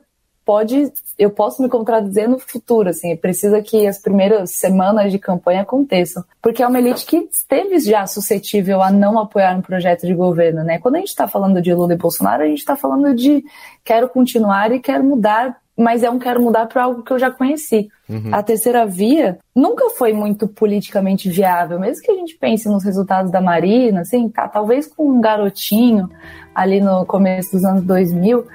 pode, 0.49 0.91
eu 1.15 1.29
posso 1.29 1.61
me 1.61 1.69
contradizer 1.69 2.27
no 2.27 2.39
futuro, 2.39 2.89
assim, 2.89 3.15
precisa 3.15 3.61
que 3.61 3.85
as 3.85 3.99
primeiras 3.99 4.49
semanas 4.49 5.11
de 5.11 5.19
campanha 5.19 5.61
aconteçam, 5.61 6.23
porque 6.41 6.63
é 6.63 6.67
uma 6.67 6.79
elite 6.79 7.05
que 7.05 7.17
esteve 7.31 7.77
já 7.77 8.07
suscetível 8.07 8.81
a 8.81 8.89
não 8.89 9.19
apoiar 9.19 9.55
um 9.55 9.61
projeto 9.61 10.07
de 10.07 10.13
governo, 10.15 10.63
né? 10.63 10.79
Quando 10.79 10.95
a 10.95 10.97
gente 10.97 11.09
está 11.09 11.27
falando 11.27 11.61
de 11.61 11.71
Lula 11.71 11.93
e 11.93 11.97
Bolsonaro, 11.97 12.41
a 12.41 12.47
gente 12.47 12.57
está 12.57 12.75
falando 12.75 13.13
de 13.13 13.43
quero 13.83 14.09
continuar 14.09 14.71
e 14.71 14.79
quero 14.79 15.03
mudar 15.03 15.55
mas 15.77 16.03
é 16.03 16.09
um 16.09 16.19
quero 16.19 16.41
mudar 16.41 16.65
para 16.65 16.83
algo 16.83 17.03
que 17.03 17.13
eu 17.13 17.17
já 17.17 17.31
conheci. 17.31 17.87
Uhum. 18.09 18.31
A 18.33 18.43
terceira 18.43 18.85
via 18.85 19.39
nunca 19.55 19.91
foi 19.91 20.11
muito 20.11 20.45
politicamente 20.45 21.29
viável, 21.29 21.79
mesmo 21.79 22.03
que 22.03 22.11
a 22.11 22.15
gente 22.15 22.35
pense 22.35 22.67
nos 22.67 22.83
resultados 22.83 23.31
da 23.31 23.39
Marina, 23.39 24.01
assim, 24.01 24.27
tá, 24.27 24.45
talvez 24.49 24.87
com 24.87 25.09
um 25.09 25.21
garotinho 25.21 26.09
ali 26.53 26.81
no 26.81 27.05
começo 27.05 27.53
dos 27.53 27.63
anos 27.63 27.83
2000, 27.83 28.45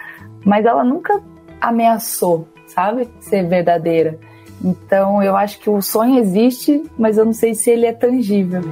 mas 0.45 0.67
ela 0.67 0.85
nunca 0.85 1.19
ameaçou, 1.69 2.49
sabe, 2.67 3.09
ser 3.21 3.47
verdadeira. 3.49 4.19
Então 4.63 5.23
eu 5.23 5.37
acho 5.37 5.59
que 5.59 5.69
o 5.69 5.83
sonho 5.83 6.19
existe, 6.19 6.83
mas 6.99 7.19
eu 7.19 7.25
não 7.25 7.33
sei 7.33 7.55
se 7.55 7.71
ele 7.71 7.87
é 7.87 7.93
tangível 7.93 8.63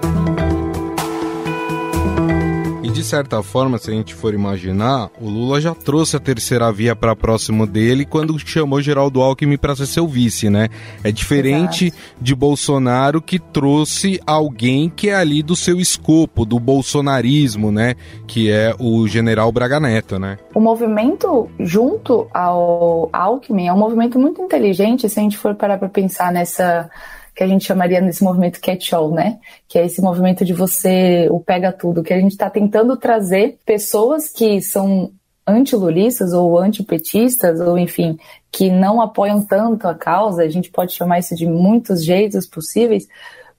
de 2.93 3.03
certa 3.03 3.43
forma, 3.43 3.79
se 3.79 3.91
a 3.91 3.95
gente 3.95 4.15
for 4.15 4.35
imaginar, 4.35 5.09
o 5.19 5.27
Lula 5.27 5.61
já 5.61 5.75
trouxe 5.75 6.15
a 6.15 6.21
terceira 6.21 6.71
via 6.71 6.95
para 6.95 7.17
próximo 7.17 7.67
dele 7.67 8.05
quando 8.05 8.39
chamou 8.39 8.83
Geraldo 8.83 9.23
Alckmin 9.23 9.57
para 9.57 9.75
ser 9.75 9.87
seu 9.87 10.07
vice, 10.07 10.51
né? 10.51 10.69
É 11.03 11.11
diferente 11.11 11.87
Exato. 11.87 12.03
de 12.21 12.35
Bolsonaro 12.35 13.23
que 13.23 13.39
trouxe 13.39 14.21
alguém 14.27 14.91
que 14.91 15.09
é 15.09 15.15
ali 15.15 15.43
do 15.43 15.57
seu 15.57 15.81
escopo, 15.81 16.45
do 16.45 16.61
bolsonarismo, 16.61 17.73
né? 17.73 17.95
Que 18.27 18.51
é 18.51 18.75
o 18.79 19.09
general 19.09 19.51
Braga 19.51 19.81
Neto, 19.81 20.19
né? 20.19 20.37
O 20.55 20.61
movimento 20.61 21.49
junto 21.59 22.29
ao 22.33 23.09
Alckmin 23.11 23.69
é 23.69 23.73
um 23.73 23.79
movimento 23.79 24.19
muito 24.19 24.43
inteligente 24.43 25.09
se 25.09 25.19
a 25.19 25.23
gente 25.23 25.39
for 25.39 25.55
parar 25.55 25.79
para 25.79 25.89
pensar 25.89 26.31
nessa 26.31 26.91
que 27.35 27.43
a 27.43 27.47
gente 27.47 27.65
chamaria 27.65 28.01
nesse 28.01 28.23
movimento 28.23 28.61
catch-all, 28.61 29.11
né? 29.11 29.39
Que 29.67 29.79
é 29.79 29.87
esse 29.87 30.01
movimento 30.03 30.45
de 30.45 30.53
você, 30.53 31.29
o 31.31 31.41
pega 31.41 31.73
tudo, 31.73 32.03
que 32.03 32.13
a 32.13 32.21
gente 32.21 32.33
está 32.33 32.51
tentando 32.51 32.97
trazer 32.97 33.59
pessoas 33.65 34.29
que 34.29 34.61
são 34.61 35.11
antilulistas 35.47 36.33
ou 36.33 36.59
antipetistas, 36.59 37.61
ou 37.61 37.77
enfim, 37.79 38.19
que 38.51 38.71
não 38.71 39.01
apoiam 39.01 39.45
tanto 39.45 39.89
a 39.89 39.95
causa, 39.95 40.43
a 40.43 40.49
gente 40.49 40.71
pode 40.71 40.93
chamar 40.93 41.19
isso 41.19 41.35
de 41.35 41.47
muitos 41.47 42.05
jeitos 42.05 42.47
possíveis, 42.47 43.09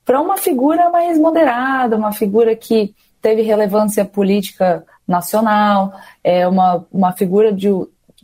para 0.06 0.22
uma 0.22 0.38
figura 0.38 0.90
mais 0.90 1.18
moderada, 1.18 1.98
uma 1.98 2.12
figura 2.12 2.56
que 2.56 2.94
teve 3.22 3.42
relevância 3.42 4.04
política 4.06 4.86
nacional, 5.08 5.94
é 6.24 6.48
uma, 6.48 6.86
uma 6.92 7.12
figura 7.14 7.52
de, 7.52 7.70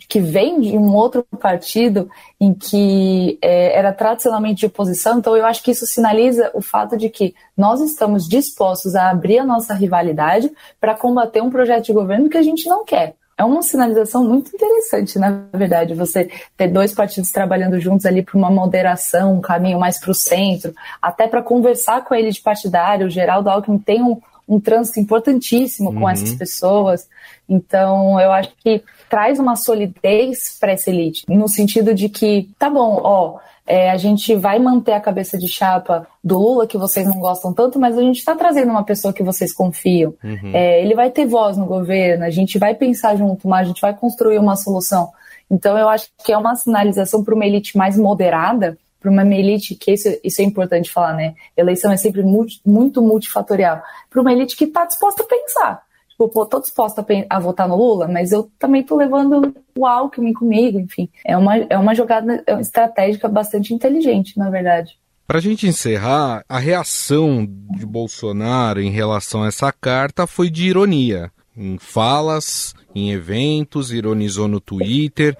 que 0.07 0.19
vem 0.19 0.61
de 0.61 0.77
um 0.77 0.93
outro 0.93 1.25
partido 1.39 2.09
em 2.39 2.53
que 2.53 3.37
é, 3.41 3.77
era 3.77 3.91
tradicionalmente 3.91 4.61
de 4.61 4.65
oposição, 4.65 5.19
então 5.19 5.35
eu 5.35 5.45
acho 5.45 5.63
que 5.63 5.71
isso 5.71 5.85
sinaliza 5.85 6.51
o 6.53 6.61
fato 6.61 6.97
de 6.97 7.09
que 7.09 7.33
nós 7.57 7.81
estamos 7.81 8.27
dispostos 8.27 8.95
a 8.95 9.09
abrir 9.09 9.39
a 9.39 9.45
nossa 9.45 9.73
rivalidade 9.73 10.51
para 10.79 10.95
combater 10.95 11.41
um 11.41 11.49
projeto 11.49 11.85
de 11.85 11.93
governo 11.93 12.29
que 12.29 12.37
a 12.37 12.43
gente 12.43 12.67
não 12.67 12.85
quer. 12.85 13.15
É 13.39 13.43
uma 13.45 13.61
sinalização 13.61 14.25
muito 14.25 14.53
interessante, 14.53 15.17
na 15.17 15.45
verdade, 15.53 15.93
você 15.93 16.29
ter 16.57 16.67
dois 16.67 16.93
partidos 16.93 17.31
trabalhando 17.31 17.79
juntos 17.79 18.05
ali 18.05 18.21
para 18.21 18.37
uma 18.37 18.51
moderação, 18.51 19.35
um 19.35 19.39
caminho 19.39 19.79
mais 19.79 19.97
para 19.97 20.11
o 20.11 20.13
centro, 20.13 20.73
até 21.01 21.25
para 21.25 21.41
conversar 21.41 22.03
com 22.03 22.13
ele 22.13 22.31
de 22.31 22.41
partidário. 22.41 23.07
O 23.07 23.09
Geraldo 23.09 23.49
Alckmin 23.49 23.79
tem 23.79 24.03
um, 24.03 24.19
um 24.49 24.59
trânsito 24.59 24.99
importantíssimo 24.99 25.93
com 25.93 26.01
uhum. 26.01 26.09
essas 26.09 26.33
pessoas. 26.33 27.07
Então, 27.47 28.19
eu 28.19 28.31
acho 28.31 28.51
que 28.57 28.83
traz 29.07 29.39
uma 29.39 29.55
solidez 29.55 30.57
para 30.59 30.71
essa 30.71 30.89
elite, 30.89 31.23
no 31.29 31.47
sentido 31.47 31.93
de 31.93 32.09
que, 32.09 32.49
tá 32.57 32.69
bom, 32.69 32.99
ó, 33.03 33.39
é, 33.65 33.91
a 33.91 33.97
gente 33.97 34.35
vai 34.35 34.57
manter 34.57 34.93
a 34.93 34.99
cabeça 34.99 35.37
de 35.37 35.47
chapa 35.47 36.07
do 36.23 36.39
Lula, 36.39 36.65
que 36.65 36.77
vocês 36.77 37.05
não 37.07 37.19
gostam 37.19 37.53
tanto, 37.53 37.79
mas 37.79 37.95
a 37.95 38.01
gente 38.01 38.17
está 38.17 38.35
trazendo 38.35 38.71
uma 38.71 38.83
pessoa 38.83 39.13
que 39.13 39.21
vocês 39.21 39.53
confiam. 39.53 40.15
Uhum. 40.23 40.51
É, 40.51 40.81
ele 40.81 40.95
vai 40.95 41.11
ter 41.11 41.27
voz 41.27 41.55
no 41.55 41.67
governo, 41.67 42.25
a 42.25 42.31
gente 42.31 42.57
vai 42.57 42.73
pensar 42.73 43.15
junto, 43.15 43.47
mas 43.47 43.61
a 43.61 43.67
gente 43.67 43.81
vai 43.81 43.95
construir 43.95 44.39
uma 44.39 44.55
solução. 44.55 45.11
Então, 45.51 45.77
eu 45.77 45.87
acho 45.87 46.07
que 46.25 46.31
é 46.31 46.37
uma 46.37 46.55
sinalização 46.55 47.23
para 47.23 47.35
uma 47.35 47.45
elite 47.45 47.77
mais 47.77 47.95
moderada, 47.95 48.75
para 48.99 49.11
uma 49.11 49.23
elite, 49.23 49.75
que 49.75 49.91
isso, 49.91 50.09
isso 50.23 50.41
é 50.41 50.45
importante 50.45 50.91
falar, 50.91 51.13
né? 51.13 51.35
Eleição 51.55 51.91
é 51.91 51.97
sempre 51.97 52.21
multi, 52.21 52.59
muito 52.65 53.01
multifatorial. 53.01 53.81
Para 54.09 54.21
uma 54.21 54.33
elite 54.33 54.55
que 54.55 54.65
está 54.65 54.85
disposta 54.85 55.23
a 55.23 55.25
pensar 55.25 55.89
tipo, 56.19 56.27
pô, 56.27 56.45
tô 56.45 56.59
disposta 56.59 57.01
a, 57.01 57.37
a, 57.37 57.39
votar 57.39 57.67
no 57.67 57.77
Lula, 57.77 58.07
mas 58.07 58.33
eu 58.33 58.51
também 58.59 58.83
tô 58.83 58.97
levando 58.97 59.55
o 59.77 59.85
Alckmin 59.85 60.33
comigo, 60.33 60.77
enfim. 60.77 61.09
É 61.25 61.37
uma, 61.37 61.55
é 61.55 61.77
uma 61.77 61.95
jogada 61.95 62.43
estratégica 62.59 63.29
bastante 63.29 63.73
inteligente, 63.73 64.37
na 64.37 64.49
verdade. 64.49 64.99
Para 65.25 65.37
a 65.37 65.41
gente 65.41 65.67
encerrar, 65.67 66.43
a 66.49 66.59
reação 66.59 67.47
de 67.47 67.85
Bolsonaro 67.85 68.81
em 68.81 68.89
relação 68.89 69.43
a 69.43 69.47
essa 69.47 69.71
carta 69.71 70.27
foi 70.27 70.49
de 70.49 70.67
ironia. 70.67 71.31
Em 71.55 71.77
falas, 71.77 72.73
em 72.93 73.11
eventos, 73.11 73.91
ironizou 73.91 74.47
no 74.47 74.59
Twitter. 74.59 75.37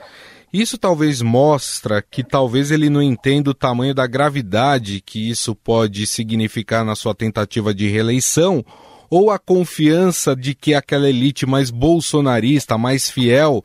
Isso 0.51 0.77
talvez 0.77 1.21
mostra 1.21 2.01
que 2.01 2.23
talvez 2.23 2.71
ele 2.71 2.89
não 2.89 3.01
entenda 3.01 3.51
o 3.51 3.53
tamanho 3.53 3.93
da 3.93 4.07
gravidade 4.07 4.99
que 4.99 5.29
isso 5.29 5.53
pode 5.53 6.07
significar 6.07 6.83
na 6.83 6.95
sua 6.95 7.13
tentativa 7.13 7.73
de 7.73 7.87
reeleição 7.87 8.65
ou 9.09 9.31
a 9.31 9.37
confiança 9.37 10.35
de 10.35 10.55
que 10.55 10.73
aquela 10.73 11.09
elite 11.09 11.45
mais 11.45 11.69
bolsonarista, 11.69 12.77
mais 12.77 13.09
fiel, 13.09 13.63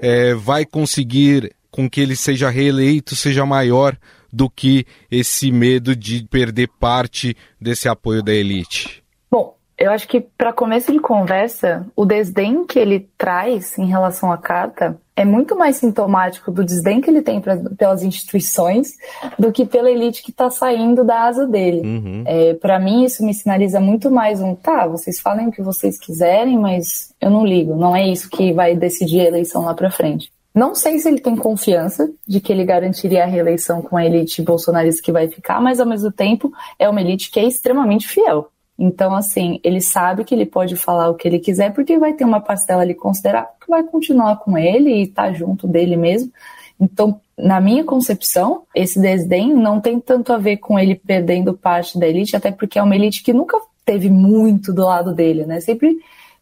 é, 0.00 0.34
vai 0.34 0.64
conseguir 0.64 1.54
com 1.70 1.88
que 1.88 2.00
ele 2.00 2.16
seja 2.16 2.48
reeleito 2.48 3.14
seja 3.14 3.44
maior 3.44 3.96
do 4.32 4.50
que 4.50 4.84
esse 5.10 5.50
medo 5.50 5.94
de 5.94 6.24
perder 6.24 6.68
parte 6.80 7.36
desse 7.60 7.88
apoio 7.88 8.22
da 8.22 8.32
elite? 8.34 9.02
Bom, 9.30 9.55
eu 9.78 9.90
acho 9.90 10.08
que 10.08 10.20
para 10.20 10.52
começo 10.52 10.90
de 10.90 10.98
conversa, 10.98 11.86
o 11.94 12.06
desdém 12.06 12.64
que 12.64 12.78
ele 12.78 13.08
traz 13.18 13.76
em 13.78 13.86
relação 13.86 14.32
à 14.32 14.38
carta 14.38 14.98
é 15.14 15.24
muito 15.24 15.56
mais 15.56 15.76
sintomático 15.76 16.50
do 16.50 16.64
desdém 16.64 17.00
que 17.00 17.10
ele 17.10 17.20
tem 17.20 17.40
pra, 17.40 17.56
pelas 17.76 18.02
instituições 18.02 18.92
do 19.38 19.52
que 19.52 19.66
pela 19.66 19.90
elite 19.90 20.22
que 20.22 20.30
está 20.30 20.48
saindo 20.50 21.04
da 21.04 21.24
asa 21.24 21.46
dele. 21.46 21.80
Uhum. 21.86 22.24
É, 22.26 22.54
para 22.54 22.78
mim, 22.78 23.04
isso 23.04 23.24
me 23.24 23.34
sinaliza 23.34 23.78
muito 23.78 24.10
mais 24.10 24.40
um, 24.40 24.54
tá, 24.54 24.86
vocês 24.86 25.20
falem 25.20 25.48
o 25.48 25.52
que 25.52 25.62
vocês 25.62 25.98
quiserem, 25.98 26.58
mas 26.58 27.14
eu 27.20 27.30
não 27.30 27.44
ligo, 27.44 27.74
não 27.76 27.94
é 27.94 28.06
isso 28.06 28.30
que 28.30 28.52
vai 28.52 28.74
decidir 28.74 29.20
a 29.20 29.28
eleição 29.28 29.64
lá 29.64 29.74
para 29.74 29.90
frente. 29.90 30.30
Não 30.54 30.74
sei 30.74 30.98
se 30.98 31.06
ele 31.06 31.20
tem 31.20 31.36
confiança 31.36 32.10
de 32.26 32.40
que 32.40 32.50
ele 32.50 32.64
garantiria 32.64 33.24
a 33.24 33.26
reeleição 33.26 33.82
com 33.82 33.94
a 33.94 34.06
elite 34.06 34.40
bolsonarista 34.40 35.02
que 35.02 35.12
vai 35.12 35.28
ficar, 35.28 35.60
mas 35.60 35.80
ao 35.80 35.86
mesmo 35.86 36.10
tempo 36.10 36.50
é 36.78 36.88
uma 36.88 37.02
elite 37.02 37.30
que 37.30 37.38
é 37.38 37.44
extremamente 37.44 38.08
fiel. 38.08 38.48
Então, 38.78 39.14
assim, 39.14 39.58
ele 39.64 39.80
sabe 39.80 40.24
que 40.24 40.34
ele 40.34 40.44
pode 40.44 40.76
falar 40.76 41.08
o 41.08 41.14
que 41.14 41.26
ele 41.26 41.38
quiser, 41.38 41.72
porque 41.72 41.98
vai 41.98 42.12
ter 42.12 42.24
uma 42.24 42.40
parcela 42.40 42.82
ali 42.82 42.94
considerável 42.94 43.50
que 43.60 43.70
vai 43.70 43.82
continuar 43.82 44.36
com 44.36 44.56
ele 44.58 44.90
e 44.90 45.02
estar 45.04 45.28
tá 45.28 45.32
junto 45.32 45.66
dele 45.66 45.96
mesmo. 45.96 46.30
Então, 46.78 47.18
na 47.38 47.60
minha 47.60 47.84
concepção, 47.84 48.62
esse 48.74 49.00
desdém 49.00 49.54
não 49.54 49.80
tem 49.80 49.98
tanto 49.98 50.32
a 50.32 50.38
ver 50.38 50.58
com 50.58 50.78
ele 50.78 50.94
perdendo 50.94 51.54
parte 51.54 51.98
da 51.98 52.06
elite, 52.06 52.36
até 52.36 52.50
porque 52.50 52.78
é 52.78 52.82
uma 52.82 52.94
elite 52.94 53.22
que 53.22 53.32
nunca 53.32 53.58
teve 53.84 54.10
muito 54.10 54.72
do 54.72 54.84
lado 54.84 55.14
dele, 55.14 55.46
né? 55.46 55.60
Sempre 55.60 55.96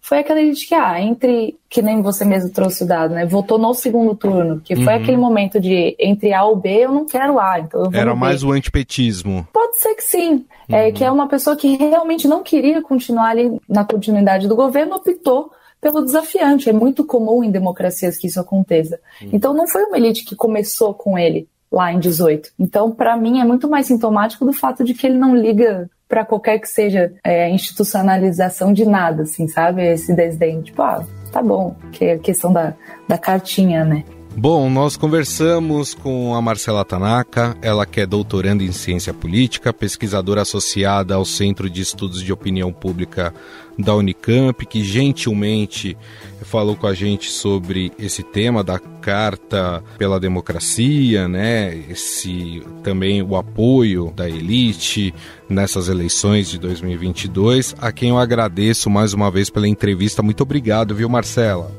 foi 0.05 0.19
aquela 0.19 0.39
elite 0.39 0.69
que, 0.69 0.75
ah, 0.75 1.01
entre, 1.01 1.59
que 1.67 1.81
nem 1.81 2.03
você 2.03 2.27
mesmo 2.27 2.51
trouxe 2.51 2.85
o 2.85 2.87
dado, 2.87 3.15
né? 3.15 3.25
Votou 3.25 3.57
no 3.57 3.73
segundo 3.73 4.15
turno, 4.15 4.61
que 4.61 4.77
foi 4.77 4.93
uhum. 4.93 5.01
aquele 5.01 5.17
momento 5.17 5.59
de 5.59 5.97
entre 5.99 6.35
A 6.35 6.45
ou 6.45 6.57
B, 6.57 6.85
eu 6.85 6.93
não 6.93 7.07
quero 7.07 7.41
A, 7.41 7.59
então 7.59 7.85
eu 7.85 7.91
vou 7.91 7.99
Era 7.99 8.15
mais 8.15 8.45
o 8.45 8.53
antipetismo. 8.53 9.49
Pode 9.51 9.79
ser 9.79 9.95
que 9.95 10.03
sim. 10.03 10.45
É, 10.69 10.73
uhum. 10.73 10.79
É, 10.79 10.93
que 10.93 11.03
é 11.03 11.11
uma 11.11 11.27
pessoa 11.27 11.57
que 11.57 11.75
realmente 11.77 12.29
não 12.29 12.43
queria 12.43 12.83
continuar 12.83 13.31
ali 13.31 13.59
na 13.67 13.83
continuidade 13.83 14.47
do 14.47 14.55
governo, 14.55 14.97
optou 14.97 15.51
pelo 15.81 16.05
desafiante. 16.05 16.69
É 16.69 16.73
muito 16.75 17.03
comum 17.07 17.43
em 17.43 17.51
democracias 17.51 18.19
que 18.19 18.27
isso 18.27 18.39
aconteça. 18.39 19.01
Uhum. 19.23 19.31
Então 19.33 19.55
não 19.55 19.67
foi 19.67 19.85
uma 19.85 19.97
elite 19.97 20.27
que 20.27 20.37
começou 20.37 20.93
com 20.93 21.19
ele 21.19 21.49
lá 21.73 21.91
em 21.91 21.99
18. 21.99 22.51
Então, 22.59 22.93
para 22.93 23.17
mim, 23.17 23.41
é 23.41 23.45
muito 23.45 23.71
mais 23.71 23.87
sintomático 23.87 24.45
do 24.45 24.53
fato 24.53 24.85
de 24.85 24.93
que 24.93 25.07
ele 25.07 25.17
não 25.17 25.35
liga 25.35 25.91
para 26.09 26.25
qualquer 26.25 26.59
que 26.59 26.69
seja 26.69 27.13
é, 27.25 27.49
institucionalização 27.51 28.73
de 28.73 28.85
nada, 28.85 29.23
assim, 29.23 29.49
sabe? 29.49 29.83
Esse 29.83 30.15
desdém, 30.15 30.63
tipo, 30.63 30.83
ah, 30.83 31.05
tá 31.33 31.43
bom, 31.43 31.75
que 31.93 32.05
é 32.05 32.13
a 32.15 32.19
questão 32.19 32.53
da, 32.53 32.75
da 33.09 33.19
cartinha, 33.19 33.85
né? 33.85 34.05
Bom, 34.37 34.69
nós 34.69 34.97
conversamos 34.97 35.95
com 35.95 36.35
a 36.35 36.43
Marcela 36.43 36.85
Tanaka, 36.85 37.57
ela 37.63 37.87
que 37.87 38.01
é 38.01 38.07
doutoranda 38.07 38.65
em 38.65 38.73
ciência 38.73 39.15
política, 39.15 39.73
pesquisadora 39.73 40.43
associada 40.43 41.15
ao 41.15 41.25
Centro 41.25 41.71
de 41.71 41.81
Estudos 41.81 42.21
de 42.21 42.33
Opinião 42.33 42.73
Pública 42.73 43.33
da 43.79 43.95
Unicamp, 43.95 44.67
que 44.67 44.83
gentilmente 44.83 45.97
falou 46.43 46.75
com 46.75 46.87
a 46.87 46.95
gente 46.95 47.31
sobre 47.31 47.93
esse 47.97 48.23
tema 48.23 48.63
da 48.63 48.79
Carta 48.79 49.83
pela 49.99 50.19
Democracia, 50.19 51.29
né? 51.29 51.77
Esse 51.89 52.63
também 52.83 53.23
o 53.23 53.37
apoio 53.37 54.13
da 54.17 54.29
elite 54.29 55.15
nessas 55.49 55.89
eleições 55.89 56.51
de 56.51 56.59
2022, 56.59 57.75
a 57.81 57.93
quem 57.93 58.11
eu 58.11 58.19
agradeço 58.19 58.91
mais 58.91 59.13
uma 59.13 59.31
vez 59.31 59.49
pela 59.49 59.69
entrevista. 59.69 60.23
Muito 60.23 60.43
obrigado, 60.43 60.95
viu, 60.95 61.09
Marcela? 61.09 61.71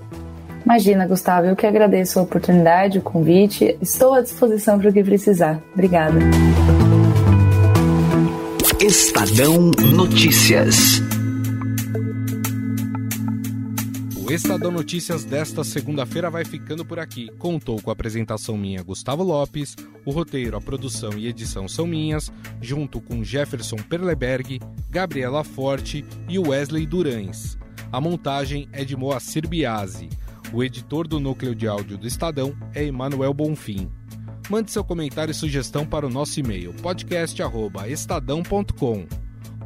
Imagina, 0.65 1.05
Gustavo, 1.05 1.45
eu 1.45 1.55
que 1.55 1.67
agradeço 1.67 2.17
a 2.17 2.23
oportunidade, 2.23 2.97
o 2.97 3.01
convite. 3.01 3.77
Estou 3.79 4.15
à 4.15 4.21
disposição 4.21 4.79
para 4.79 4.89
o 4.89 4.93
que 4.93 5.03
precisar. 5.03 5.61
Obrigada. 5.73 6.19
Estadão 8.81 9.71
Notícias. 9.93 11.01
O 14.17 14.31
Estadão 14.31 14.71
Notícias 14.71 15.23
desta 15.23 15.63
segunda-feira 15.63 16.31
vai 16.31 16.43
ficando 16.43 16.83
por 16.83 16.97
aqui. 16.97 17.29
Contou 17.37 17.79
com 17.79 17.91
a 17.91 17.93
apresentação 17.93 18.57
minha, 18.57 18.81
Gustavo 18.81 19.21
Lopes, 19.21 19.75
o 20.03 20.09
roteiro, 20.09 20.57
a 20.57 20.61
produção 20.61 21.13
e 21.15 21.27
edição 21.27 21.67
são 21.67 21.85
minhas, 21.85 22.31
junto 22.59 22.99
com 22.99 23.23
Jefferson 23.23 23.77
Perleberg, 23.77 24.59
Gabriela 24.89 25.43
Forte 25.43 26.03
e 26.27 26.39
Wesley 26.39 26.87
Durães. 26.87 27.55
A 27.91 28.01
montagem 28.01 28.67
é 28.73 28.83
de 28.83 28.95
Moacir 28.95 29.47
Biasi. 29.47 30.09
O 30.55 30.63
editor 30.63 31.05
do 31.05 31.19
núcleo 31.19 31.53
de 31.53 31.67
áudio 31.67 31.97
do 31.97 32.07
Estadão 32.07 32.55
é 32.73 32.85
Emanuel 32.85 33.33
Bonfim. 33.33 33.91
Mande 34.49 34.71
seu 34.71 34.85
comentário 34.85 35.31
e 35.31 35.35
sugestão 35.35 35.85
para 35.85 36.07
o 36.07 36.09
nosso 36.09 36.39
e-mail 36.39 36.73
podcast@estadão.com. 36.75 39.05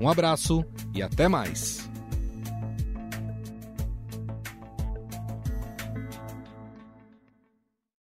Um 0.02 0.10
abraço 0.10 0.66
e 0.92 1.04
até 1.04 1.28
mais. 1.28 1.88